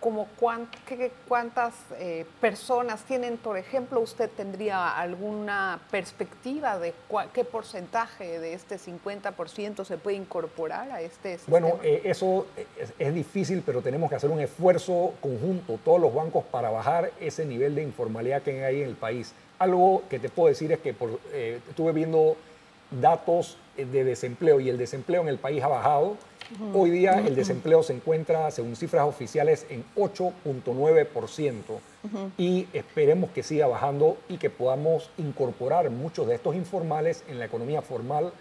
como 0.00 0.28
cuántas 0.38 1.74
eh, 1.98 2.26
personas 2.40 3.02
tienen, 3.04 3.38
por 3.38 3.56
ejemplo, 3.56 4.00
usted 4.00 4.30
tendría 4.30 4.96
alguna 4.96 5.80
perspectiva 5.90 6.78
de 6.78 6.92
qué 7.32 7.44
porcentaje 7.44 8.38
de 8.38 8.52
este 8.52 8.76
50% 8.78 9.84
se 9.84 9.96
puede 9.98 10.16
incorporar 10.16 10.90
a 10.90 11.00
este 11.00 11.38
sistema? 11.38 11.58
Bueno, 11.58 11.80
eh, 11.82 12.02
eso 12.04 12.46
es, 12.98 13.14
difícil, 13.14 13.62
pero 13.64 13.80
tenemos 13.80 14.10
que 14.10 14.16
hacer 14.16 14.30
un 14.30 14.40
esfuerzo 14.40 15.14
conjunto, 15.20 15.78
todos 15.84 16.00
los 16.00 16.14
bancos, 16.14 16.44
para 16.44 16.70
bajar 16.70 17.10
ese 17.18 17.46
nivel 17.46 17.74
de 17.74 17.82
informalidad 17.82 18.42
que 18.42 18.64
hay 18.64 18.82
en 18.82 18.88
el 18.88 18.96
país. 18.96 19.32
Algo 19.58 20.02
que 20.10 20.18
te 20.18 20.28
puedo 20.28 20.48
decir 20.48 20.70
es 20.72 20.80
que 20.80 20.92
por, 20.92 21.18
eh, 21.32 21.60
estuve 21.68 21.92
viendo 21.92 22.36
datos 22.90 23.56
de 23.76 24.04
desempleo 24.04 24.60
y 24.60 24.68
el 24.68 24.78
desempleo 24.78 25.22
en 25.22 25.28
el 25.28 25.38
país 25.38 25.62
ha 25.62 25.68
bajado 25.68 26.16
Hoy 26.74 26.90
día 26.90 27.18
el 27.26 27.34
desempleo 27.34 27.82
se 27.82 27.92
encuentra, 27.92 28.50
según 28.50 28.76
cifras 28.76 29.06
oficiales, 29.06 29.66
en 29.68 29.84
8.9% 29.96 31.62
y 32.38 32.68
esperemos 32.72 33.30
que 33.30 33.42
siga 33.42 33.66
bajando 33.66 34.16
y 34.28 34.38
que 34.38 34.50
podamos 34.50 35.10
incorporar 35.18 35.90
muchos 35.90 36.26
de 36.26 36.36
estos 36.36 36.54
informales 36.54 37.24
en 37.28 37.38
la 37.38 37.46
economía 37.46 37.82
formal 37.82 38.32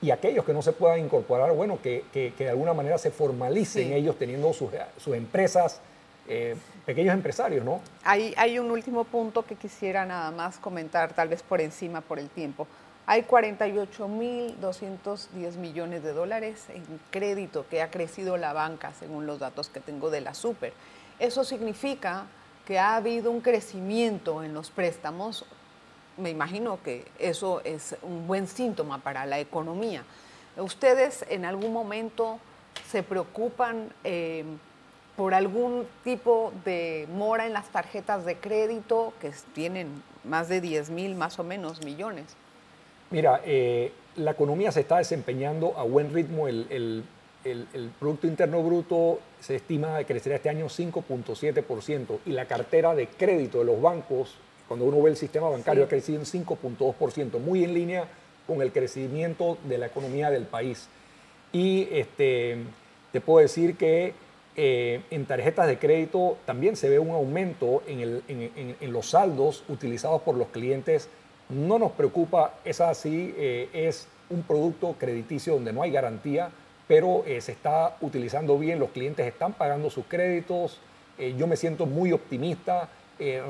y 0.00 0.10
aquellos 0.10 0.44
que 0.44 0.52
no 0.52 0.62
se 0.62 0.72
puedan 0.72 1.00
incorporar, 1.00 1.52
bueno, 1.52 1.78
que, 1.80 2.04
de 2.12 2.48
alguna 2.48 2.74
manera 2.74 2.98
se 2.98 3.10
formalicen 3.10 3.92
ellos 3.92 4.16
teniendo 4.18 4.52
sus, 4.52 4.70
empresas, 5.14 5.80
eh, 6.28 6.56
pequeños 6.84 7.14
empresarios, 7.14 7.64
¿no? 7.64 7.80
Hay, 8.04 8.34
hay 8.36 8.58
un 8.58 8.70
último 8.70 9.04
punto 9.04 9.44
que 9.44 9.54
quisiera 9.54 10.04
nada 10.04 10.30
más 10.30 10.58
comentar, 10.58 11.12
tal 11.12 11.28
vez 11.28 11.42
por 11.42 11.60
encima 11.60 12.00
por 12.00 12.18
el 12.18 12.28
tiempo. 12.28 12.66
Hay 13.04 13.22
48.210 13.22 15.56
millones 15.56 16.04
de 16.04 16.12
dólares 16.12 16.66
en 16.68 16.84
crédito 17.10 17.66
que 17.68 17.82
ha 17.82 17.90
crecido 17.90 18.36
la 18.36 18.52
banca, 18.52 18.92
según 18.92 19.26
los 19.26 19.40
datos 19.40 19.68
que 19.68 19.80
tengo 19.80 20.08
de 20.10 20.20
la 20.20 20.34
Super. 20.34 20.72
Eso 21.18 21.42
significa 21.42 22.26
que 22.64 22.78
ha 22.78 22.94
habido 22.94 23.32
un 23.32 23.40
crecimiento 23.40 24.44
en 24.44 24.54
los 24.54 24.70
préstamos. 24.70 25.44
Me 26.16 26.30
imagino 26.30 26.80
que 26.82 27.04
eso 27.18 27.60
es 27.64 27.96
un 28.02 28.28
buen 28.28 28.46
síntoma 28.46 28.98
para 28.98 29.26
la 29.26 29.40
economía. 29.40 30.04
¿Ustedes 30.56 31.24
en 31.28 31.44
algún 31.44 31.72
momento 31.72 32.38
se 32.88 33.02
preocupan 33.02 33.92
eh, 34.04 34.44
por 35.16 35.34
algún 35.34 35.88
tipo 36.04 36.52
de 36.64 37.08
mora 37.12 37.46
en 37.46 37.52
las 37.52 37.68
tarjetas 37.70 38.24
de 38.24 38.36
crédito 38.36 39.12
que 39.20 39.32
tienen 39.54 40.04
más 40.22 40.48
de 40.48 40.60
10 40.60 40.90
mil 40.90 41.16
más 41.16 41.40
o 41.40 41.44
menos 41.44 41.84
millones? 41.84 42.36
Mira, 43.12 43.42
eh, 43.44 43.92
la 44.16 44.30
economía 44.30 44.72
se 44.72 44.80
está 44.80 44.96
desempeñando 44.96 45.78
a 45.78 45.84
buen 45.84 46.12
ritmo. 46.12 46.48
El, 46.48 47.04
Producto 47.98 48.28
Interno 48.28 48.62
Bruto 48.62 49.18
se 49.40 49.56
estima 49.56 49.98
que 49.98 50.04
crecerá 50.04 50.36
este 50.36 50.48
año 50.48 50.66
5.7% 50.66 52.20
y 52.24 52.30
la 52.30 52.46
cartera 52.46 52.94
de 52.94 53.08
crédito 53.08 53.58
de 53.58 53.64
los 53.64 53.82
bancos, 53.82 54.36
cuando 54.68 54.86
uno 54.86 55.02
ve 55.02 55.10
el 55.10 55.16
sistema 55.16 55.50
bancario, 55.50 55.84
ha 55.84 55.88
crecido 55.88 56.20
en 56.20 56.24
5.2%, 56.24 57.40
muy 57.40 57.64
en 57.64 57.74
línea 57.74 58.04
con 58.46 58.62
el 58.62 58.70
crecimiento 58.70 59.58
de 59.64 59.78
la 59.78 59.86
economía 59.86 60.30
del 60.30 60.44
país. 60.44 60.86
Y 61.52 61.88
este, 61.90 62.58
te 63.10 63.20
puedo 63.20 63.40
decir 63.40 63.76
que 63.76 64.14
eh, 64.54 65.00
en 65.10 65.26
tarjetas 65.26 65.66
de 65.66 65.78
crédito 65.78 66.38
también 66.46 66.76
se 66.76 66.88
ve 66.88 67.00
un 67.00 67.10
aumento 67.10 67.82
en, 67.88 68.22
en 68.28 68.92
los 68.92 69.10
saldos 69.10 69.64
utilizados 69.68 70.22
por 70.22 70.36
los 70.36 70.46
clientes 70.48 71.08
no 71.52 71.78
nos 71.78 71.92
preocupa, 71.92 72.54
es 72.64 72.80
así, 72.80 73.34
eh, 73.36 73.68
es 73.72 74.08
un 74.30 74.42
producto 74.42 74.96
crediticio 74.98 75.54
donde 75.54 75.72
no 75.72 75.82
hay 75.82 75.90
garantía, 75.90 76.50
pero 76.88 77.24
eh, 77.26 77.40
se 77.40 77.52
está 77.52 77.96
utilizando 78.00 78.58
bien, 78.58 78.78
los 78.78 78.90
clientes 78.90 79.26
están 79.26 79.52
pagando 79.52 79.90
sus 79.90 80.06
créditos, 80.06 80.78
eh, 81.18 81.34
yo 81.36 81.46
me 81.46 81.56
siento 81.56 81.86
muy 81.86 82.12
optimista 82.12 82.88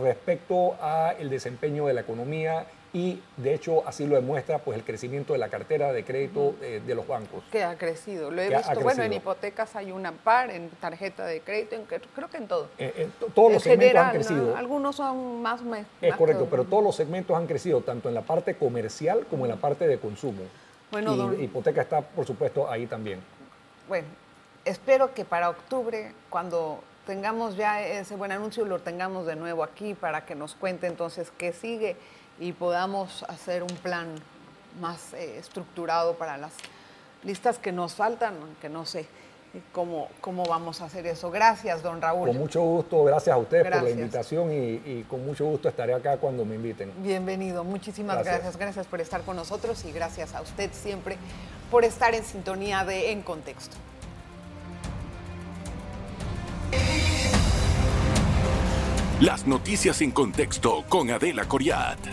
respecto 0.02 0.76
al 0.82 1.30
desempeño 1.30 1.86
de 1.86 1.94
la 1.94 2.02
economía 2.02 2.66
y 2.94 3.20
de 3.38 3.55
hecho 3.55 3.87
así 3.87 4.07
lo 4.07 4.16
demuestra 4.16 4.59
pues 4.59 4.76
el 4.76 4.85
crecimiento 4.85 5.33
de 5.33 5.38
la 5.38 5.48
cartera 5.48 5.92
de 5.92 6.05
crédito 6.05 6.55
de 6.61 6.94
los 6.94 7.07
bancos. 7.07 7.42
Que 7.50 7.64
ha 7.64 7.76
crecido, 7.76 8.31
lo 8.31 8.42
he 8.42 8.48
visto, 8.48 8.81
bueno, 8.81 9.02
en 9.02 9.12
hipotecas 9.14 9.74
hay 9.76 9.92
una 9.92 10.12
par, 10.12 10.50
en 10.50 10.68
tarjeta 10.68 11.24
de 11.24 11.40
crédito, 11.40 11.76
creo 12.14 12.28
que 12.28 12.37
en 12.37 12.48
todo. 12.48 12.68
todos 13.35 13.52
los 13.52 13.62
segmentos 13.62 14.02
han 14.02 14.11
crecido. 14.11 14.57
Algunos 14.57 14.96
son 14.96 15.40
más... 15.40 15.61
es 16.00 16.16
correcto, 16.16 16.48
pero 16.50 16.64
todos 16.64 16.85
los 16.85 16.94
segmentos 16.94 17.37
han 17.37 17.46
crecido, 17.46 17.81
tanto 17.81 18.09
en 18.09 18.14
la 18.14 18.22
parte 18.22 18.57
comercial 18.57 19.26
como 19.31 19.46
en 19.46 19.52
la 19.52 19.57
parte 19.57 19.87
de 19.87 19.98
consumo. 19.98 20.42
Bueno, 20.90 21.33
y 21.35 21.44
hipoteca 21.44 21.81
está, 21.81 22.02
por 22.02 22.26
supuesto, 22.26 22.70
ahí 22.70 22.87
también. 22.87 23.20
Bueno, 23.88 24.07
espero 24.66 25.14
que 25.14 25.24
para 25.24 25.48
octubre, 25.48 26.12
cuando 26.28 26.81
tengamos 27.07 27.57
ya 27.57 27.81
ese 27.83 28.14
buen 28.14 28.31
anuncio, 28.31 28.66
lo 28.66 28.78
tengamos 28.78 29.26
de 29.26 29.35
nuevo 29.35 29.64
aquí 29.64 29.94
para 29.94 30.26
que 30.26 30.35
nos 30.35 30.55
cuente 30.55 30.87
entonces 30.87 31.33
qué 31.38 31.52
sigue 31.55 31.96
y 32.38 32.52
podamos 32.52 33.24
hacer 33.24 33.62
un 33.62 33.76
plan 33.76 34.14
más 34.80 35.12
eh, 35.14 35.38
estructurado 35.38 36.14
para 36.14 36.36
las 36.36 36.52
listas 37.22 37.58
que 37.58 37.72
nos 37.72 37.94
faltan, 37.94 38.34
que 38.60 38.68
no 38.68 38.84
sé 38.84 39.06
cómo, 39.72 40.08
cómo 40.20 40.44
vamos 40.44 40.80
a 40.80 40.86
hacer 40.86 41.06
eso. 41.06 41.30
Gracias, 41.30 41.82
don 41.82 42.00
Raúl. 42.00 42.28
Con 42.28 42.38
mucho 42.38 42.62
gusto, 42.62 43.04
gracias 43.04 43.34
a 43.34 43.38
ustedes 43.38 43.70
por 43.70 43.82
la 43.82 43.90
invitación 43.90 44.50
y, 44.52 45.04
con 45.08 45.24
mucho 45.24 45.44
gusto 45.44 45.68
estaré 45.68 45.94
acá 45.94 46.16
cuando 46.16 46.44
me 46.44 46.54
inviten. 46.56 46.92
Bienvenido, 46.98 47.64
muchísimas 47.64 48.16
gracias. 48.16 48.34
gracias. 48.34 48.56
Gracias 48.56 48.86
por 48.86 49.00
estar 49.00 49.22
con 49.22 49.36
nosotros 49.36 49.84
y 49.84 49.92
gracias 49.92 50.34
a 50.34 50.40
usted 50.40 50.70
siempre 50.72 51.18
por 51.70 51.84
estar 51.84 52.14
en 52.14 52.24
sintonía 52.24 52.84
de 52.84 53.12
En 53.12 53.22
Contexto. 53.22 53.76
Las 59.22 59.46
noticias 59.46 60.00
en 60.02 60.11
contexto 60.11 60.85
con 60.88 61.08
Adela 61.12 61.44
Coriat. 61.44 62.12